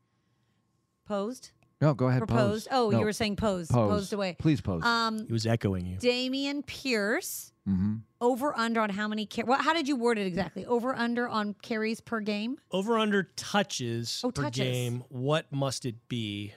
[1.08, 1.52] Posed?
[1.80, 2.20] No, go ahead.
[2.20, 2.68] Proposed?
[2.68, 2.68] Pose.
[2.72, 3.68] Oh, No, you were saying pose.
[3.70, 3.90] pose.
[3.90, 4.36] Posed away.
[4.40, 4.84] Please pose.
[4.84, 5.98] Um, He was echoing you.
[5.98, 7.96] Dameon Pierce, mm-hmm.
[8.20, 10.66] over under on how many car- what, How did you word it exactly?
[10.66, 12.58] Over under on carries per game?
[12.72, 14.60] Over under touches Oh, per touches.
[14.64, 15.04] game.
[15.10, 16.54] What must it be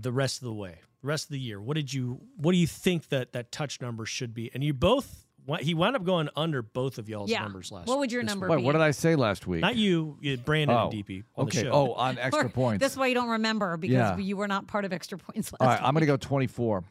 [0.00, 0.78] the rest of the way?
[1.02, 1.60] The rest of the year.
[1.60, 4.50] What did you what do you think that that touch number should be?
[4.54, 5.20] And you both
[5.60, 7.42] he wound up going under both of y'all's Yeah.
[7.42, 8.52] numbers last What would your number week.
[8.52, 8.64] Wait, be?
[8.64, 9.60] what did I say last week?
[9.60, 11.58] Not you, you- Brandon oh, and DP on okay.
[11.58, 11.70] the show.
[11.70, 12.82] Oh, on extra Or- points.
[12.82, 14.16] This way you don't remember because Yeah.
[14.16, 15.86] you were not part of extra points last All right, week.
[15.86, 16.84] I'm going to go 24.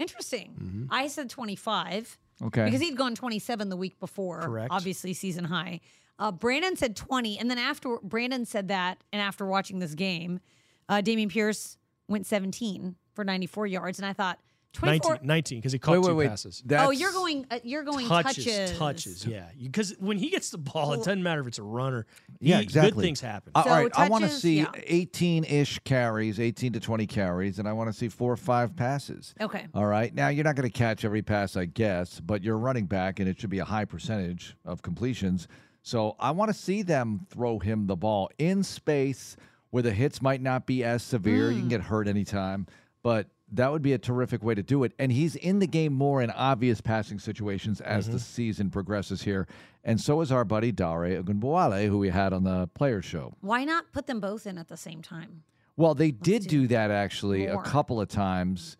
[0.00, 0.88] Interesting.
[0.90, 2.64] I said 25 Okay.
[2.64, 4.40] because he'd gone 27 the week before.
[4.40, 4.68] Correct.
[4.70, 5.80] Obviously, season high.
[6.18, 7.38] Uh, Brandon said 20.
[7.38, 10.40] And then after Brandon said that, and after watching this game,
[10.88, 11.76] uh, Dameon Pierce
[12.08, 13.98] went 17 for 94 yards.
[13.98, 14.38] And I thought,
[14.72, 16.28] 24 19, 19 because he caught Wait, two wait, wait.
[16.28, 16.62] passes.
[16.64, 17.44] That's, oh, you're going.
[17.50, 18.78] Uh, you're going touches, touches.
[18.78, 19.48] touches, yeah.
[19.60, 22.06] Because when he gets the ball, it doesn't matter if it's a runner.
[22.40, 22.90] Yeah, He- exactly.
[22.92, 23.52] Good things happen.
[23.54, 24.66] Uh, So all right, I want to touches, see yeah.
[24.66, 29.34] 18-ish carries, 18 to 20 carries, and I want to see four or five passes.
[29.40, 29.66] Okay.
[29.74, 30.14] All right.
[30.14, 33.28] Now you're not going to catch every pass, I guess, but you're running back, and
[33.28, 35.48] it should be a high percentage of completions.
[35.82, 39.36] So I want to see them throw him the ball in space
[39.70, 41.50] where the hits might not be as severe.
[41.50, 42.66] You can get hurt anytime,
[43.02, 44.92] but that would be a terrific way to do it.
[44.98, 49.46] And he's in the game more in obvious passing situations as the season progresses here.
[49.84, 53.34] And so is our buddy Dare Ogunbowale, who we had on the player Show.
[53.40, 55.42] Why not put them both in at the same time?
[55.76, 57.62] Well, they did do that actually more.
[57.62, 58.76] a couple of times.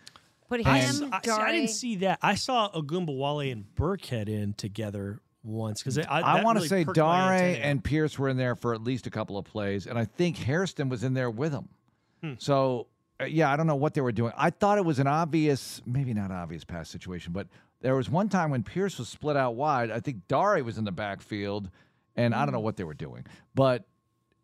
[0.49, 2.19] Put I, him, s- I- see, I didn't see that.
[2.21, 6.85] I saw Ogunbowale and Burkhead in together once because I, I want to really say
[6.85, 9.99] perked Dare and Pierce were in there for at least a couple of plays, and
[9.99, 11.69] I think Hairston was in there with them.
[12.39, 12.85] So, uh,
[13.27, 14.33] yeah, I don't know what they were doing.
[14.37, 17.47] I thought it was an obvious, maybe not obvious pass situation, but
[17.81, 19.91] there was one time when Pierce was split out wide.
[19.91, 21.71] I think Dare was in the backfield,
[22.17, 23.85] and I don't know what they were doing, but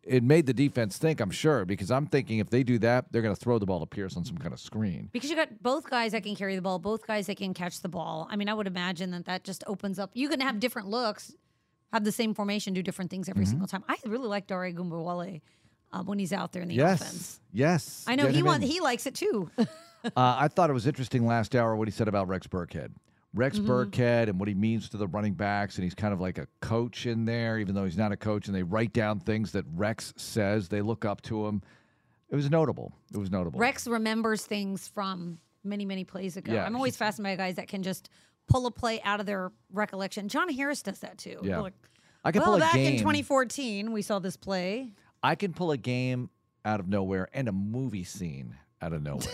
[0.03, 1.19] it made the defense think.
[1.19, 3.81] I'm sure because I'm thinking if they do that, they're going to throw the ball
[3.81, 5.09] to Pierce on some kind of screen.
[5.11, 7.81] because you got both guys that can carry the ball, both guys that can catch
[7.81, 8.25] the ball.
[8.31, 10.11] I mean, I would imagine that that just opens up.
[10.13, 11.35] You can have different looks,
[11.91, 13.49] have the same formation, do different things every Mm-hmm.
[13.51, 13.83] single time.
[13.89, 15.41] I really like Dare Ogunbowale
[15.99, 17.39] uh, when he's out there in the Yes, offense.
[17.53, 18.05] yes.
[18.07, 19.49] I know Get he wants he likes it too.
[20.05, 22.91] Uh, I thought it was interesting last hour what he said about Rex Burkhead.
[23.33, 23.69] Rex Mm-hmm.
[23.69, 26.47] Burkhead and what he means to the running backs, and he's kind of like a
[26.61, 28.47] coach in there, even though he's not a coach.
[28.47, 30.69] And they write down things that Rex says.
[30.69, 31.61] They look up to him.
[32.29, 32.93] It was notable.
[33.11, 33.59] It was notable.
[33.59, 36.53] Rex remembers things from many, many plays ago.
[36.53, 38.09] Yeah, I'm always fascinated by guys that can just
[38.47, 40.29] pull a play out of their recollection.
[40.29, 41.39] John Harris does that too.
[41.41, 41.59] Yeah.
[41.59, 41.73] Like,
[42.23, 44.93] I can well, pull a back in 2014, we saw this play.
[45.23, 46.29] I can pull a game
[46.65, 49.25] out of nowhere and a movie scene out of nowhere.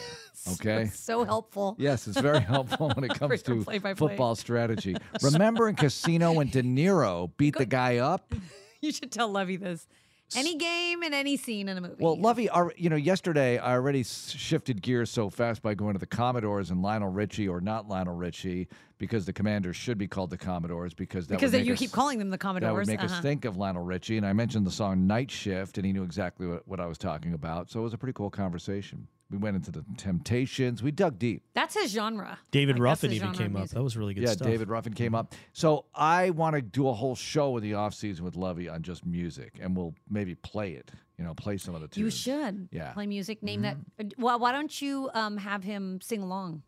[0.53, 0.87] Okay.
[0.93, 1.73] So helpful.
[1.79, 3.63] Yes, it's very helpful when it comes to
[3.95, 4.93] football strategy.
[5.21, 8.35] Remember in Casino when De Niro beat the guy up?
[8.81, 9.87] You should tell Levy this.
[10.35, 11.95] Any game and any scene in a movie.
[11.97, 15.99] Well, Lovie, our- you know, yesterday I already shifted gears so fast by going to
[15.99, 20.29] the Commodores and Lionel Richie or not Lionel Richie because the Commanders should be called
[20.29, 22.61] the Commodores because that because would you us, keep calling them the Commodores.
[22.61, 22.87] that Commodores.
[22.87, 23.17] would make uh-huh.
[23.17, 24.17] us think of Lionel Richie.
[24.17, 26.97] And I mentioned the song Night Shift, and he knew exactly what, what I was
[26.97, 27.69] talking about.
[27.69, 29.07] So it was a pretty cool conversation.
[29.29, 30.83] We went into the Temptations.
[30.83, 31.41] We dug deep.
[31.55, 32.37] That's his genre.
[32.51, 33.67] David Like, Ruffin even came up.
[33.69, 34.47] That was really good yeah, stuff.
[34.47, 35.33] David Ruffin came up.
[35.53, 38.83] So I want to do a whole show in the off season with Lovie on
[38.83, 40.91] just music, and we'll maybe play it.
[41.17, 41.97] You know, play some of the tunes.
[41.97, 42.83] You should Yeah.
[42.85, 42.93] Mm-hmm.
[42.93, 43.41] play music.
[43.43, 43.77] Name that.
[43.99, 46.61] uh, Well, why don't you um, have him sing along,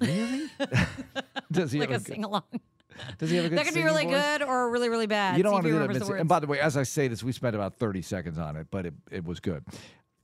[0.00, 0.48] Really?
[1.52, 2.42] does he like a have a, sing along?
[3.18, 4.14] Does he have a good That could be really voice?
[4.14, 5.36] good or really, really bad.
[5.36, 6.20] You don't See want to do that.
[6.20, 8.66] And by the way, as I say this, we spent about 30 seconds on it,
[8.70, 9.64] but it, it was good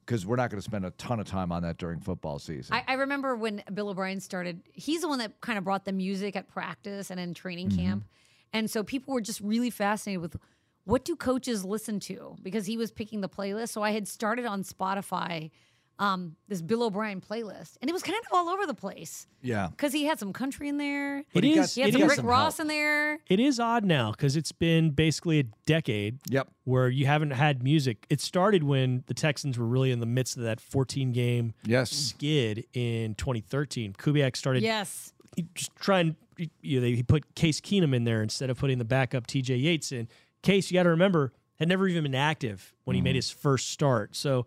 [0.05, 2.75] because we're not going to spend a ton of time on that during football season.
[2.75, 5.93] I, I remember when Bill O'Brien started, he's the one that kind of brought the
[5.93, 7.79] music at practice and in training Mm-hmm.
[7.87, 8.05] camp.
[8.53, 10.37] And so people were just really fascinated with
[10.85, 12.37] what do coaches listen to?
[12.43, 13.71] Because he was picking the playlist.
[13.71, 15.51] So I had started on Spotify
[15.99, 19.69] um, this Bill O'Brien playlist, and it was kind of all over the place yeah.
[19.71, 21.25] because he had some country in there.
[21.35, 22.09] It he got- He had It some is.
[22.09, 22.65] Rick some Ross help.
[22.65, 23.19] in there.
[23.29, 26.49] It is odd now because it's been basically a decade Yep.
[26.65, 28.07] where you haven't had music.
[28.11, 31.91] It started when the Texans were really in the midst of that 14 game Yes.
[31.93, 33.93] skid in 2013.
[33.93, 35.13] Kubiak started Yes.
[35.37, 36.17] he just try and
[36.63, 39.93] you know, he put Case Keenum in there instead of putting the backup TJ Yates
[39.93, 40.09] in.
[40.43, 43.05] Case, you got to remember, had never even been active when he Mm-hmm.
[43.05, 44.17] made his first start.
[44.17, 44.45] So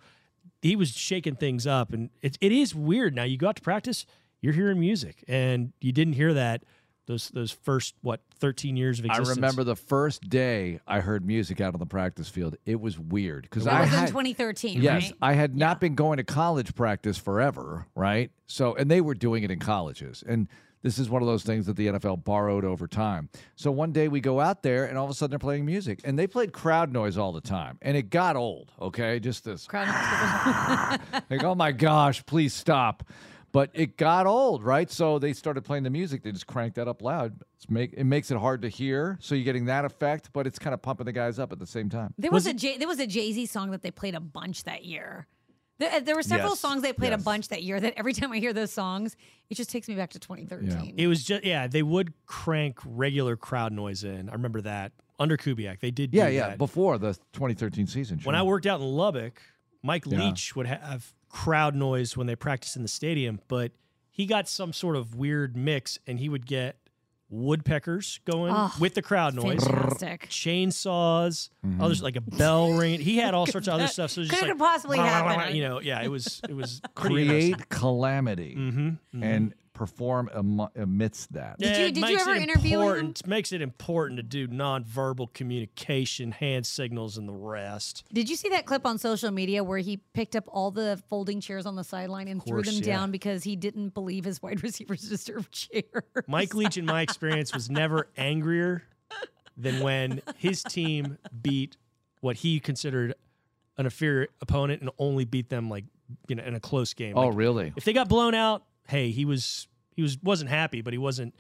[0.62, 1.94] he was shaking things up.
[1.94, 3.16] And it, it is weird.
[3.16, 4.06] Now you go out to practice,
[4.42, 6.64] you're hearing music, and you didn't hear that
[7.08, 9.30] those those first, what, 13 years of existence.
[9.30, 12.58] I remember the first day I heard music out on the practice field.
[12.66, 15.14] It was weird because I was in had 2013, yes, right?
[15.22, 18.30] I had not been going to college practice forever, right?
[18.46, 20.48] So, and they were doing it in colleges, and
[20.88, 23.28] this is one of those things that the NFL borrowed over time.
[23.56, 26.00] So one day we go out there, and all of a sudden they're playing music,
[26.06, 28.72] and they played crowd noise all the time, and it got old.
[28.80, 31.22] Okay, just this Crowd- noise.
[31.30, 33.04] like, oh my gosh, please stop.
[33.52, 34.90] But it got old, right?
[34.90, 36.24] So they started playing the music.
[36.24, 37.42] They just cranked that up loud.
[37.58, 39.18] It's make it makes it hard to hear.
[39.20, 41.66] So you're getting that effect, but it's kind of pumping the guys up at the
[41.68, 42.14] same time.
[42.18, 44.64] There was, a J- there was a Jay Z song that they played a bunch
[44.64, 45.28] that year.
[45.80, 47.80] There, uh, there were several Yes, songs they played a bunch that year.
[47.80, 49.16] That every time I hear those songs,
[49.50, 50.96] it just takes me back to 2013.
[50.98, 54.30] It was just, yeah, they would crank regular crowd noise in.
[54.30, 54.92] I remember that.
[55.20, 56.48] Under Kubiak, they did do Yeah, yeah.
[56.50, 56.58] that.
[56.60, 58.20] Before the 2013 season.
[58.24, 58.48] When I sure.
[58.48, 59.42] worked out in Lubbock,
[59.82, 60.20] Mike Yeah.
[60.20, 63.72] Leach would have crowd noise when they practiced in the stadium, but
[64.12, 66.78] he got some sort of weird mix and he would get
[67.30, 70.30] woodpeckers going Oh, with the crowd noise, Fantastic.
[70.30, 71.82] chainsaws, Mm-hmm.
[71.82, 73.00] others like a bell ring.
[73.02, 74.12] He had all sorts of other stuff.
[74.12, 75.56] So it just Could like, have possibly happened.
[75.56, 77.66] you know, yeah, it was it was create interesting.
[77.70, 79.24] calamity Mhm, mhm.
[79.24, 81.60] and perform am- amidst that.
[81.60, 82.82] Did Yeah, you- it did you ever it interview him?
[82.82, 88.04] important, Makes it important to do nonverbal communication, hand signals, and the rest.
[88.12, 91.40] Did you see that clip on social media where he picked up all the folding
[91.40, 92.96] chairs on the sideline and threw course, them yeah.
[92.98, 96.04] down because he didn't believe his wide receivers deserved chairs?
[96.28, 98.84] Mike Leach, in my experience, was never angrier
[99.56, 101.78] than when his team beat
[102.22, 103.14] what he considered
[103.78, 105.86] an inferior opponent and only beat them like
[106.28, 107.16] you know in a close game.
[107.18, 107.74] Oh, Like, really?
[107.76, 111.36] if they got blown out, hey, he was he was wasn't happy, but he wasn't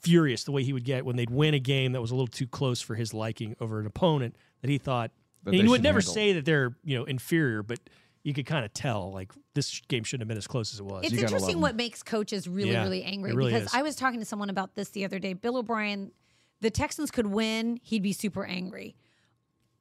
[0.00, 2.26] furious the way he would get when they'd win a game that was a little
[2.26, 5.12] too close for his liking over an opponent that he thought.
[5.44, 6.14] That and he would never handle.
[6.14, 7.78] say that they're you know inferior, but
[8.22, 10.84] you could kind of tell like this game shouldn't have been as close as it
[10.84, 11.04] was.
[11.04, 13.74] It's You interesting what makes coaches really, Yeah, really angry really because is.
[13.74, 15.32] I was talking to someone about this the other day.
[15.32, 16.12] Bill O'Brien,
[16.60, 18.96] the Texans could win, he'd be super angry.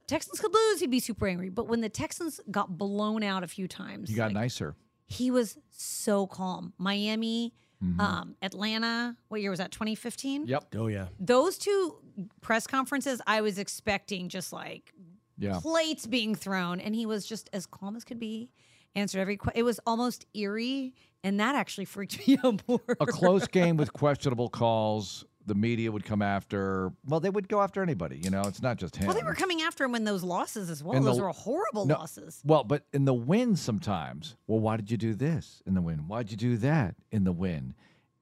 [0.07, 1.49] Texans could lose, he'd be super angry.
[1.49, 4.75] But when the Texans got blown out a few times, he got like, nicer.
[5.11, 6.73] He was so calm.
[6.77, 7.99] Miami, Mm-hmm.
[7.99, 9.71] um, Atlanta, what year was that?
[9.71, 10.45] 2015?
[10.45, 10.75] Yep.
[10.77, 11.95] oh yeah, Those two
[12.39, 14.93] press conferences, I was expecting just like
[15.39, 15.57] Yeah.
[15.59, 18.51] plates being thrown, and he was just as calm as could be.
[18.93, 19.59] Answered every question.
[19.59, 20.93] It was almost eerie,
[21.23, 22.81] and that actually freaked me out more.
[22.99, 25.25] A close game with questionable calls.
[25.47, 26.91] The media would come after.
[27.05, 28.17] Well, they would go after anybody.
[28.17, 29.07] You know, it's not just him.
[29.07, 30.95] Well, they were coming after him in those losses as well.
[30.95, 32.41] In the- those were horrible No, losses.
[32.45, 36.07] Well, but in the win sometimes, well, why did you do this in the win?
[36.07, 37.73] Why'd you do that in the win?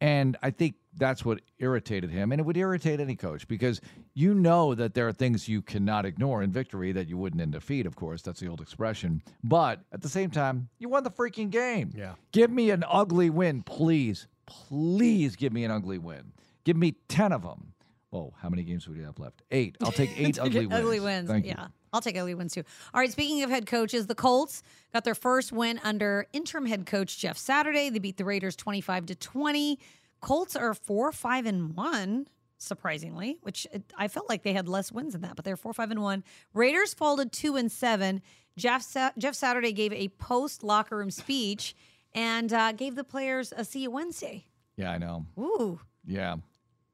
[0.01, 2.31] And I think that's what irritated him.
[2.31, 3.81] And it would irritate any coach because
[4.13, 7.51] you know that there are things you cannot ignore in victory that you wouldn't in
[7.51, 8.21] defeat, of course.
[8.21, 9.21] That's the old expression.
[9.43, 11.91] But at the same time, you won the freaking game.
[11.93, 12.13] Yeah.
[12.31, 14.27] Give me an ugly win, please.
[14.45, 16.31] Please give me an ugly win.
[16.69, 17.73] Give me 10 of them.
[18.13, 19.41] Oh, how many games would you have left?
[19.49, 19.75] Eight.
[19.81, 20.79] I'll take eight ugly wins.
[20.79, 21.27] Ugly wins.
[21.27, 21.53] Thank you.
[21.57, 21.69] yeah.
[21.91, 22.61] I'll take ugly wins too.
[22.93, 23.11] All right.
[23.11, 24.61] Speaking of head coaches, the Colts
[24.93, 27.89] got their first win under interim head coach Jeff Saturday.
[27.89, 29.79] They beat the Raiders 25 to 20.
[30.21, 32.27] Colts are four, five, and one,
[32.59, 35.73] surprisingly, which it, I felt like they had less wins than that, but they're four,
[35.73, 36.23] five, and one.
[36.53, 38.21] Raiders folded two and seven.
[38.57, 41.75] Jeff, Sa- Jeff Saturday gave a post locker room speech
[42.13, 44.45] and uh, gave the players a see you Wednesday.
[44.77, 45.25] Yeah, I know.
[45.39, 46.35] Ooh, Yeah.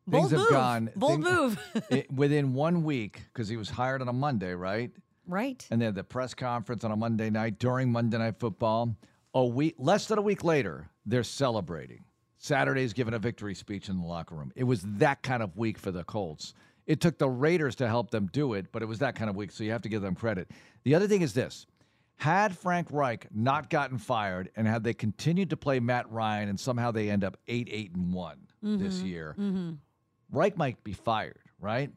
[0.08, 0.50] Bold Things have move.
[0.50, 1.60] gone bold thing- move.
[1.90, 4.92] it, within one week because he was hired on a Monday, right?
[5.28, 5.66] right.
[5.72, 8.96] And they had the press conference on a Monday night during Monday Night Football.
[9.34, 12.06] A week, less than a week later, they're celebrating.
[12.38, 14.52] Saturday's given a victory speech in the locker room.
[14.56, 16.54] It was that kind of week for the Colts.
[16.86, 19.36] It took the Raiders to help them do it, but it was that kind of
[19.36, 20.52] week, so you have to give them credit.
[20.84, 21.66] The other thing is this
[22.18, 26.60] had Frank Reich not gotten fired and had they continued to play Matt Ryan and
[26.60, 29.08] somehow they end up 8 8 and one this mm-hmm.
[29.08, 29.74] year, mm-hmm.
[30.36, 31.92] Reich might be fired, right?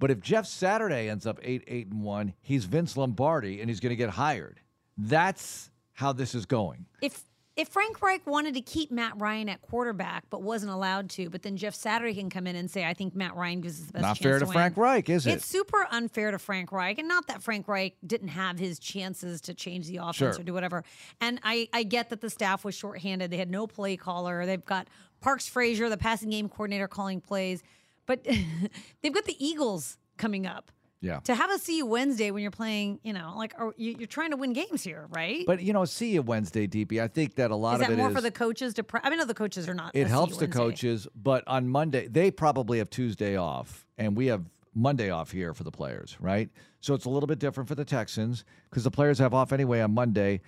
[0.00, 3.80] But if Jeff Saturday ends up 8 8 and 1, he's Vince Lombardi and he's
[3.80, 4.60] going to get hired.
[4.98, 6.86] That's how this is going.
[7.00, 7.24] if
[7.56, 11.42] if Frank Reich wanted to keep Matt Ryan at quarterback but wasn't allowed to, but
[11.42, 13.92] then Jeff Saturday can come in and say, "I think Matt Ryan gives us the
[13.92, 14.20] best." Chance.
[14.20, 15.34] Not fair to win." Frank Reich, is it?
[15.34, 19.40] It's super unfair to Frank Reich, and not that Frank Reich didn't have his chances
[19.42, 20.40] to change the offense Sure.
[20.40, 20.82] or do whatever.
[21.20, 24.44] And I, I get that the staff was shorthanded; they had no play caller.
[24.46, 24.88] They've got
[25.20, 27.62] Parks Frazier, the passing game coordinator, calling plays,
[28.06, 28.24] but
[29.02, 30.70] they've got the Eagles coming up.
[31.00, 31.20] Yeah.
[31.24, 34.06] To have a see you Wednesday when you're playing, you know, like are, you, you're
[34.06, 35.44] trying to win games here, right?
[35.46, 37.02] But, you know, see you Wednesday, DP.
[37.02, 38.14] I think that a lot is of that it more is.
[38.14, 38.84] for the coaches to?
[38.84, 39.90] Pre- I mean, no, the coaches are not.
[39.94, 40.58] it helps the Wednesday.
[40.58, 45.52] coaches, but on Monday, they probably have Tuesday off, and we have Monday off here
[45.52, 46.48] for the players, right?
[46.80, 49.80] So it's a little bit different for the Texans because the players have off anyway
[49.80, 50.40] on Monday.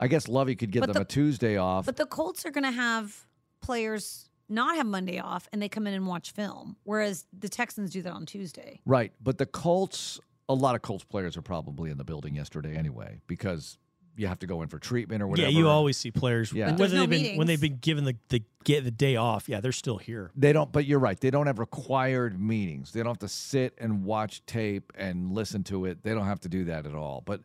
[0.00, 1.86] I guess Lovie could give But them the- a Tuesday off.
[1.86, 3.26] But the Colts are going to have
[3.60, 7.90] players not have Monday off, and they come in and watch film, whereas the Texans
[7.90, 8.80] do that on Tuesday.
[8.84, 9.12] Right.
[9.22, 13.20] But the Colts, a lot of Colts players are probably in the building yesterday anyway
[13.26, 13.78] because
[14.16, 15.48] you have to go in for treatment or whatever.
[15.48, 15.58] yeah.
[15.58, 16.70] You always see players Yeah.
[16.70, 19.48] But whether no they've been when they've been given the, the get the day off.
[19.48, 20.30] Yeah, they're still here.
[20.36, 21.18] They don't, but you're right.
[21.18, 22.92] They don't have required meetings.
[22.92, 26.02] They don't have to sit and watch tape and listen to it.
[26.02, 27.22] They don't have to do that at all.
[27.24, 27.42] But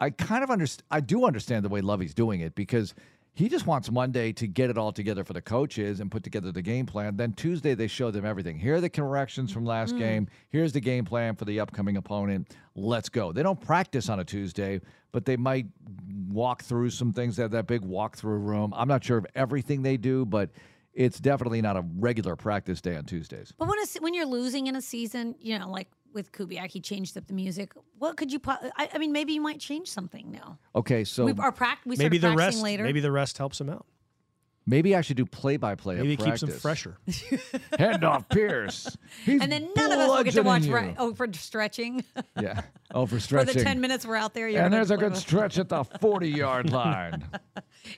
[0.00, 0.84] I kind of understand.
[0.90, 2.94] I do understand the way Lovie's doing it because
[3.38, 6.50] he just wants Monday to get it all together for the coaches and put together
[6.50, 7.16] the game plan.
[7.16, 8.58] Then Tuesday they show them everything.
[8.58, 10.00] Here are the corrections from last mm.
[10.00, 10.28] game.
[10.50, 12.56] Here's the game plan for the upcoming opponent.
[12.74, 13.30] Let's go.
[13.30, 14.80] They don't practice on a Tuesday,
[15.12, 15.66] but they might
[16.28, 17.36] walk through some things.
[17.36, 18.74] They have that big walkthrough room.
[18.74, 20.50] I'm not sure of everything they do, but
[20.92, 23.52] it's definitely not a regular practice day on Tuesdays.
[23.56, 26.80] But when a, when you're losing in a season, you know, like with Kubiak, he
[26.80, 27.72] changed up the music.
[27.98, 28.38] What could you?
[28.38, 30.58] po- I, I mean, maybe you might change something now.
[30.74, 32.82] Okay, so we are prac- We Maybe the rest later.
[32.84, 33.86] maybe the rest helps him out.
[34.66, 35.94] Maybe I should do play by play.
[35.96, 36.60] Maybe it keeps them practice.
[36.60, 36.98] fresher.
[37.78, 38.94] Hand off Pierce.
[39.24, 40.60] He's And then none of us will get to watch.
[40.66, 42.04] bludgeoning Right, oh, for stretching.
[42.38, 42.60] Yeah.
[42.94, 43.54] Oh, for stretching.
[43.54, 44.46] for the 10 minutes we're out there.
[44.46, 47.24] you're and there's a good with stretch at the 40 yard line.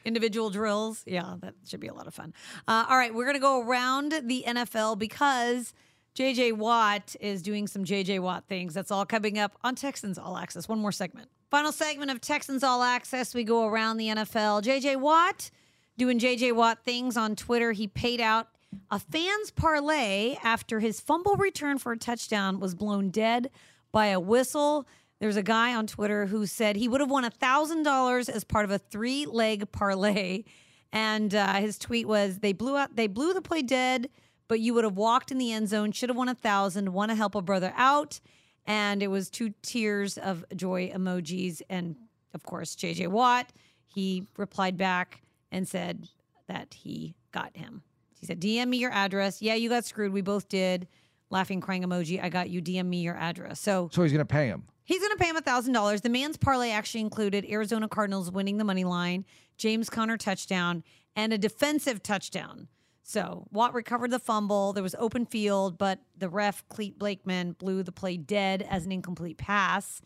[0.05, 1.03] individual drills.
[1.07, 2.33] Yeah, that should be a lot of fun.
[2.69, 5.75] Uh, all right, we're going to go around the NFL because
[6.17, 8.75] JJ Watt is doing some JJ Watt things.
[8.75, 10.69] That's all coming up on Texans All Access.
[10.69, 11.29] One more segment.
[11.51, 13.35] Final segment of Texans All Access.
[13.35, 14.63] We go around the NFL.
[14.63, 15.51] JJ Watt
[15.97, 17.73] doing JJ Watt things on Twitter.
[17.73, 18.49] He paid out
[18.91, 23.51] a fan's parlay after his fumble return for a touchdown was blown dead
[23.93, 24.87] by a whistle.
[25.21, 28.71] There's a guy on Twitter who said he would have won $1,000 as part of
[28.71, 30.45] a three leg parlay.
[30.93, 34.09] And uh, his tweet was they blew out, they blew the play dead,
[34.51, 37.09] but you would have walked in the end zone, should have won a thousand, want
[37.09, 38.19] to help a brother out.
[38.67, 41.63] And it was two tears of joy emojis.
[41.71, 41.95] And
[42.35, 43.47] of course, JJ Watt,
[43.87, 45.23] he replied back
[45.53, 46.09] and said
[46.49, 47.83] that he got him.
[48.19, 49.41] He said, DM me your address.
[49.41, 50.13] Yeah, you got screwed.
[50.13, 50.89] We both did.
[51.31, 52.21] Laughing, crying emoji.
[52.21, 52.61] I got you.
[52.61, 53.61] DM me your address.
[53.61, 54.65] So So he's going to pay him.
[54.83, 56.03] He's going to pay him $1,000.
[56.03, 59.25] The man's parlay actually included Arizona Cardinals winning the money line,
[59.59, 60.83] James Conner touchdown,
[61.15, 62.67] and a defensive touchdown.
[63.03, 64.73] So Watt recovered the fumble.
[64.73, 68.93] There was open field, but the ref, Clete Blakeman, blew the play dead as an
[68.93, 70.01] incomplete pass.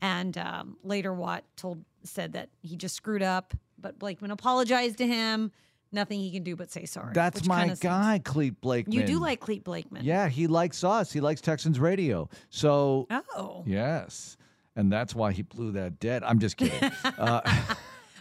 [0.00, 5.06] And um, later, Watt told said that he just screwed up, but Blakeman apologized to
[5.06, 5.50] him.
[5.92, 7.12] Nothing he can do but say sorry.
[7.14, 8.92] That's my guy, Clete Blakeman.
[8.92, 10.04] You do like Clete Blakeman.
[10.04, 11.12] Yeah, he likes us.
[11.12, 12.28] He likes Texans radio.
[12.50, 13.62] So, Oh.
[13.66, 14.36] yes.
[14.74, 16.22] And that's why he blew that dead.
[16.22, 16.82] I'm just kidding.
[17.04, 17.40] uh,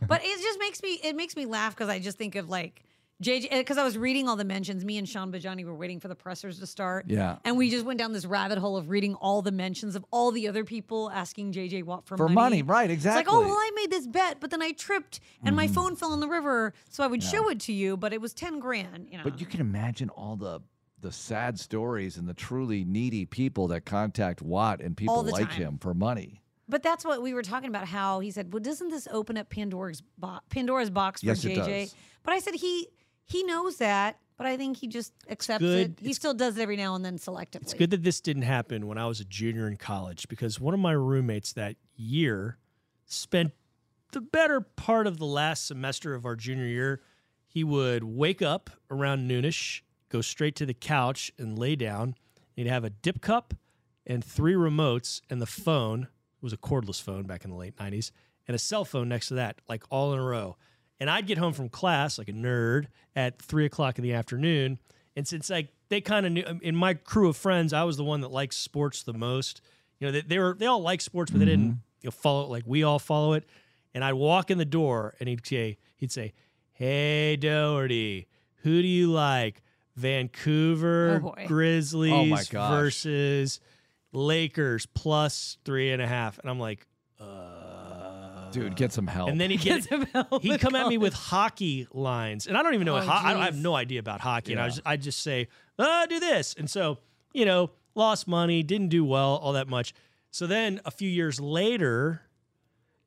[0.07, 2.84] but it just makes me it makes me laugh because I just think of like
[3.24, 4.84] JJ because I was reading all the mentions.
[4.84, 7.05] Me and Sean Bajani were waiting for the pressers to start.
[7.07, 7.38] Yeah.
[7.45, 10.32] and we just went down this rabbit hole of reading all the mentions of all
[10.32, 12.28] the other people asking JJ Watt for, money.
[12.28, 13.26] For money, right, It's like.
[13.26, 13.36] Mm-hmm.
[13.36, 16.20] oh well, I made this bet, but then I tripped and my phone fell in
[16.20, 19.07] the river, so I would show it to you, but it was ten grand.
[19.09, 20.59] You know, but you can imagine all the
[21.01, 25.61] the sad stories and the truly needy people that contact Watt and people like time.
[25.61, 26.41] him for money.
[26.68, 27.88] But that's what we were talking about.
[27.88, 31.57] How he said, "Well, doesn't this open up Pandora's bo- Pandora's box for Yes, it
[31.57, 31.95] JJ?" does.
[32.24, 32.89] But I said he
[33.26, 35.95] he knows that, but I think he just accepts it.
[35.95, 36.05] good.
[36.05, 37.63] He still does it every now and then selectively.
[37.63, 40.73] It's good that this didn't happen when I was a junior in college because one
[40.73, 42.57] of my roommates that year
[43.05, 43.51] spent
[44.11, 47.01] the better part of the last semester of our junior year.
[47.47, 52.15] He would wake up around noonish, go straight to the couch and lay down.
[52.55, 53.53] He'd have a dip cup
[54.05, 56.03] and three remotes and the phone.
[56.03, 58.11] It was a cordless phone back in the late 90s
[58.47, 60.57] and a cell phone next to that, like all in a row.
[61.00, 64.80] And I'd get home from class like a nerd at three o'clock in the afternoon.
[65.16, 67.98] And since like they kind of knew um, in my crew of friends, I was
[67.98, 69.62] the one that likes sports the most.
[70.00, 71.80] You know, they, they were they all like sports, but they didn't mm-hmm.
[72.02, 73.46] you know, follow it like we all follow it.
[73.93, 76.34] And I'd walk in the door and he'd say he'd say,
[76.74, 78.28] "Hey Dougherty,
[78.64, 79.62] who do you like?
[79.96, 81.36] Vancouver Oh.
[81.48, 82.72] Grizzlies oh gosh.
[82.72, 83.60] versus
[84.12, 86.86] Lakers plus three and a half." And I'm like,
[88.56, 89.30] Dude, get some help.
[89.30, 89.86] and then he'd get
[90.41, 92.93] he'd come at me with hockey lines, and I don't even know.
[92.93, 94.97] Oh, what ho- I, don't- I have no idea about hockey, and I was I
[94.97, 95.47] just say,
[95.78, 96.99] "Uh, do this," and so
[97.34, 99.93] you know, lost money, didn't do well all that much.
[100.32, 102.22] So then a few years later,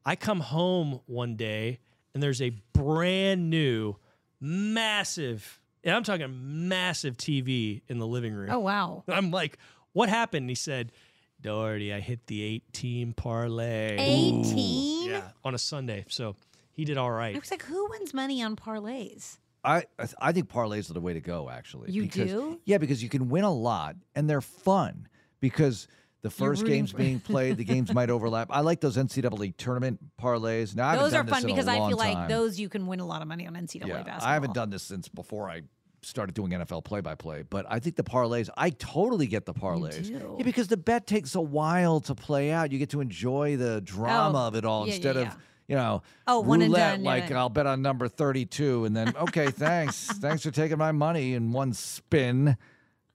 [0.05, 1.79] I come home one day,
[2.15, 3.97] and there's a brand new,
[4.41, 8.51] massive, and I'm talking massive TV in the living room.
[8.51, 9.59] oh wow, I'm like,
[9.93, 10.93] "What happened?" And he said.
[11.41, 13.95] Dougherty, I hit the 18 parlay.
[13.97, 14.98] eighteen.
[15.09, 16.05] Yeah, on a Sunday.
[16.09, 16.37] So
[16.73, 17.35] he did all right.
[17.35, 19.39] I was like, who wins money on parlays?
[19.65, 21.51] I I th- I think parlays are the way to go.
[21.51, 22.61] Actually, You because, do?
[22.65, 25.09] Yeah, because you can win a lot and they're fun
[25.41, 25.89] because
[26.23, 28.49] the first rooting game's for- being played, the games might overlap.
[28.51, 30.75] I like those NCAA tournament parlays.
[30.77, 32.15] Now I haven't Those are done this fun in a because I long feel like
[32.15, 32.29] time.
[32.29, 34.29] those you can win a lot of money on NCAA Yeah, basketball.
[34.29, 35.63] I haven't done this since before I
[36.03, 39.55] started doing NFL play by play, but I think the parlays, I totally get the
[39.55, 40.11] parlays.
[40.11, 42.71] Yeah, because the bet takes a while to play out.
[42.73, 45.23] You get to enjoy the drama Oh, of it all yeah, instead yeah.
[45.23, 45.37] of,
[45.67, 47.39] you know, Oh, one and roulette, done, like yeah.
[47.39, 50.07] I'll bet on number 32 and then, okay, thanks.
[50.07, 52.57] thanks for taking my money in one spin.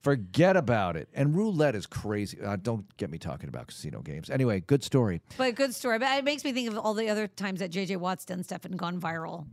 [0.02, 1.08] Forget about it.
[1.14, 2.38] And roulette is crazy.
[2.38, 4.28] Uh, don't get me talking about casino games.
[4.28, 5.22] Anyway, good story.
[5.38, 5.98] But good story.
[5.98, 8.66] But it makes me think of all the other times that JJ Watt's done stuff
[8.66, 9.46] and gone viral.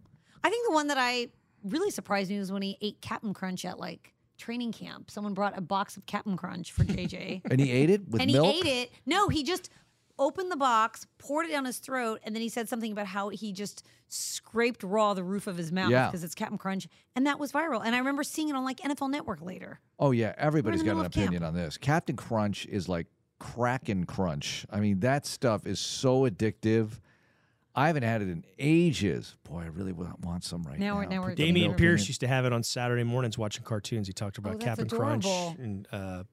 [0.44, 1.30] I think the one that I
[1.64, 5.12] really surprised me was when he ate Captain Crunch at like training camp.
[5.12, 7.42] Someone brought a box of Captain Crunch for JJ.
[7.52, 8.54] And he ate it with and milk?
[8.54, 8.92] he ate it.
[9.06, 9.70] No, he just
[10.20, 13.30] opened the box, poured it down his throat, and then he said something about how
[13.30, 16.08] he just scraped raw the roof of his mouth Yeah.
[16.08, 17.82] because it's Captain Crunch, and that was viral.
[17.84, 19.80] And I remember seeing it on like NFL Network later.
[20.00, 21.28] Oh yeah, everybody's got an of camp.
[21.28, 21.78] opinion on this.
[21.78, 23.08] Captain Crunch is like
[23.40, 24.66] Kraken Crunch.
[24.70, 27.00] I mean, that stuff is so addictive.
[27.74, 29.36] I haven't had it in ages.
[29.44, 30.96] Boy, I really wa- want some right Now now.
[30.98, 33.38] we're- now we're- the Dameon milk in Pierce used to have it on Saturday mornings
[33.38, 34.08] watching cartoons.
[34.08, 35.26] He talked about Oh, that's Captain Crunch
[35.58, 36.24] and uh,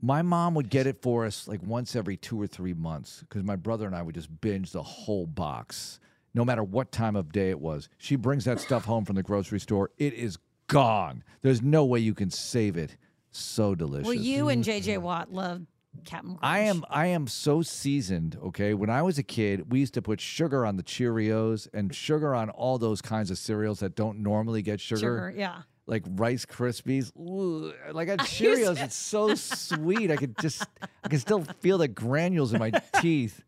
[0.00, 3.42] My mom would get it for us like once every two or three months because
[3.42, 5.98] my brother and I would just binge the whole box,
[6.34, 7.88] no matter what time of day it was.
[7.98, 9.90] She brings that stuff home from the grocery store.
[9.98, 11.24] It is gone.
[11.42, 12.96] There's no way you can save it.
[13.30, 14.06] So delicious.
[14.06, 15.66] Well, you and JJ Watt love
[16.04, 16.40] Captain Crunch.
[16.42, 18.74] I am I am so seasoned, okay?
[18.74, 22.34] When I was a kid, we used to put sugar on the Cheerios and sugar
[22.34, 25.32] on all those kinds of cereals that don't normally get sugar.
[25.36, 25.62] Yeah.
[25.86, 27.10] like Rice Krispies.
[27.18, 30.10] Ooh, like on Cheerios, to- it's so sweet.
[30.10, 30.64] I could just,
[31.02, 32.70] I can still feel the granules in my
[33.00, 33.42] teeth.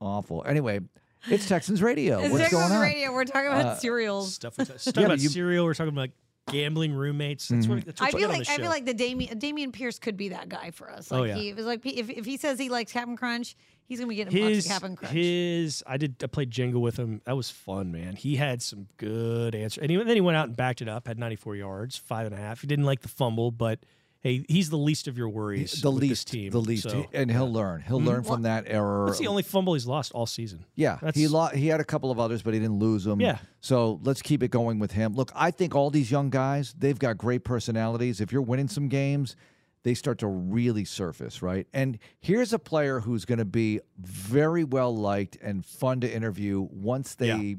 [0.00, 0.44] Awful.
[0.46, 0.80] Anyway,
[1.28, 2.20] it's Texans Radio.
[2.20, 2.80] It's What's Texas going on?
[2.80, 3.12] Radio.
[3.12, 4.34] We're talking about Uh, cereals.
[4.34, 4.58] stuff.
[4.58, 5.64] We stuff Yeah, about you- cereal.
[5.64, 6.10] We're talking about
[6.50, 7.48] gambling roommates.
[7.48, 7.74] That's mm-hmm.
[7.74, 10.30] what, that's what I feel like I feel like the Dameon Dameon Pierce could be
[10.30, 11.10] that guy for us.
[11.10, 11.36] Oh, like Oh, yeah.
[11.36, 14.40] he was like if if he says he likes Captain Crunch, he's gonna be getting
[14.42, 15.14] lots his of Captain Crunch.
[15.14, 17.20] his I did I played Jenga with him.
[17.24, 18.16] That was fun, man.
[18.16, 21.06] He had some good answers, and he, then he went out and backed it up.
[21.06, 22.60] Had 94 yards, five and a half.
[22.60, 23.80] He didn't like the fumble, but
[24.24, 25.82] hey, he's the least of your worries.
[25.82, 26.50] The least, team.
[26.50, 27.82] the least, So, and he'll learn.
[27.82, 28.08] He'll mm-hmm.
[28.08, 29.04] learn from that error.
[29.06, 30.64] that's the only fumble he's lost all season.
[30.74, 33.20] Yeah, he lo- he had a couple of others, but he didn't lose them.
[33.20, 33.36] Yeah.
[33.60, 35.12] So let's keep it going with him.
[35.12, 38.22] Look, I think all these young guys, they've got great personalities.
[38.22, 39.36] If you're winning some games,
[39.82, 41.66] they start to really surface, right?
[41.74, 46.66] And here's a player who's going to be very well liked and fun to interview
[46.70, 47.54] once they Yeah.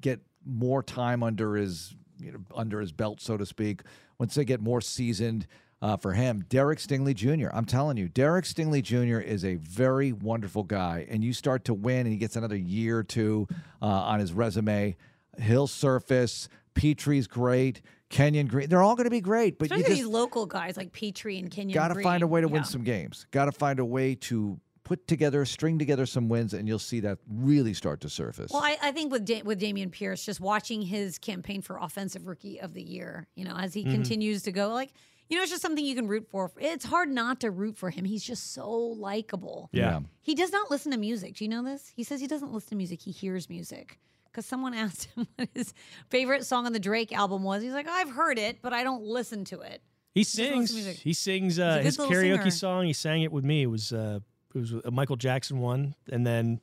[0.00, 3.82] get more time under his you know, under his belt, so to speak.
[4.18, 5.46] Once they get more seasoned.
[5.82, 7.48] Uh, for him, Derek Stingley Jr.
[7.54, 9.18] I'm telling you, Derek Stingley Jr.
[9.18, 12.98] is a very wonderful guy, and you start to win, and he gets another year
[12.98, 13.48] or two
[13.80, 14.94] uh, on his resume.
[15.40, 16.48] He'll surface.
[16.74, 17.80] Pitre's great.
[18.10, 20.92] Kenyon Green, they're all going to be great, but Especially you these local guys like
[20.92, 21.72] Pitre and Kenyon.
[21.74, 22.52] got to find a way to Yeah.
[22.52, 23.26] win some games.
[23.30, 27.00] Got to find a way to put together, string together some wins, and you'll see
[27.00, 28.50] that really start to surface.
[28.52, 32.26] Well, I, I think with da- with Dameon Pierce, just watching his campaign for offensive
[32.26, 33.92] rookie of the year, you know, as he Mm-hmm.
[33.92, 34.90] continues to go, like
[35.30, 36.50] you know, it's just something you can root for.
[36.58, 38.04] It's hard not to root for him.
[38.04, 39.70] He's just so likable.
[39.72, 40.00] Yeah.
[40.22, 41.36] He does not listen to music.
[41.36, 41.92] Do you know this?
[41.94, 43.00] He says he doesn't listen to music.
[43.00, 44.00] He hears music.
[44.26, 45.72] Because someone asked him what his
[46.08, 47.62] favorite song on the Drake album was.
[47.62, 49.82] He's like, I've heard it, but I don't listen to it.
[50.12, 50.74] He sings.
[51.00, 52.50] He sings uh, his karaoke singer.
[52.50, 52.86] song.
[52.86, 53.62] He sang it with me.
[53.62, 54.18] It was uh,
[54.52, 56.60] it was a Michael Jackson one, and then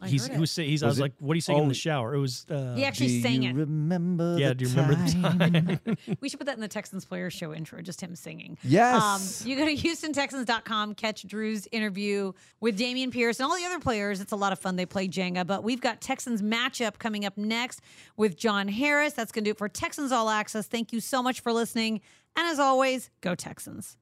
[0.00, 0.82] I he's heard he was say- he's.
[0.82, 2.44] I Was was it- like, "What are you singing in oh, the shower?" It was.
[2.50, 3.54] Uh, He actually do sang you it.
[3.54, 4.36] remember?
[4.38, 4.48] yeah.
[4.48, 5.96] the Do you remember the time?
[6.20, 8.58] We should put that in the Texans Players Show intro, just him singing.
[8.62, 9.42] Yes.
[9.42, 13.78] Um, you go to HoustonTexans.com, catch Drew's interview with Dameon Pierce and all the other
[13.80, 14.20] players.
[14.20, 14.76] It's a lot of fun.
[14.76, 17.80] They play Jenga, but we've got Texans matchup coming up next
[18.16, 19.12] with John Harris.
[19.14, 20.66] That's going to do it for Texans All Access.
[20.66, 22.00] Thank you so much for listening.
[22.36, 23.96] And as always, go Texans.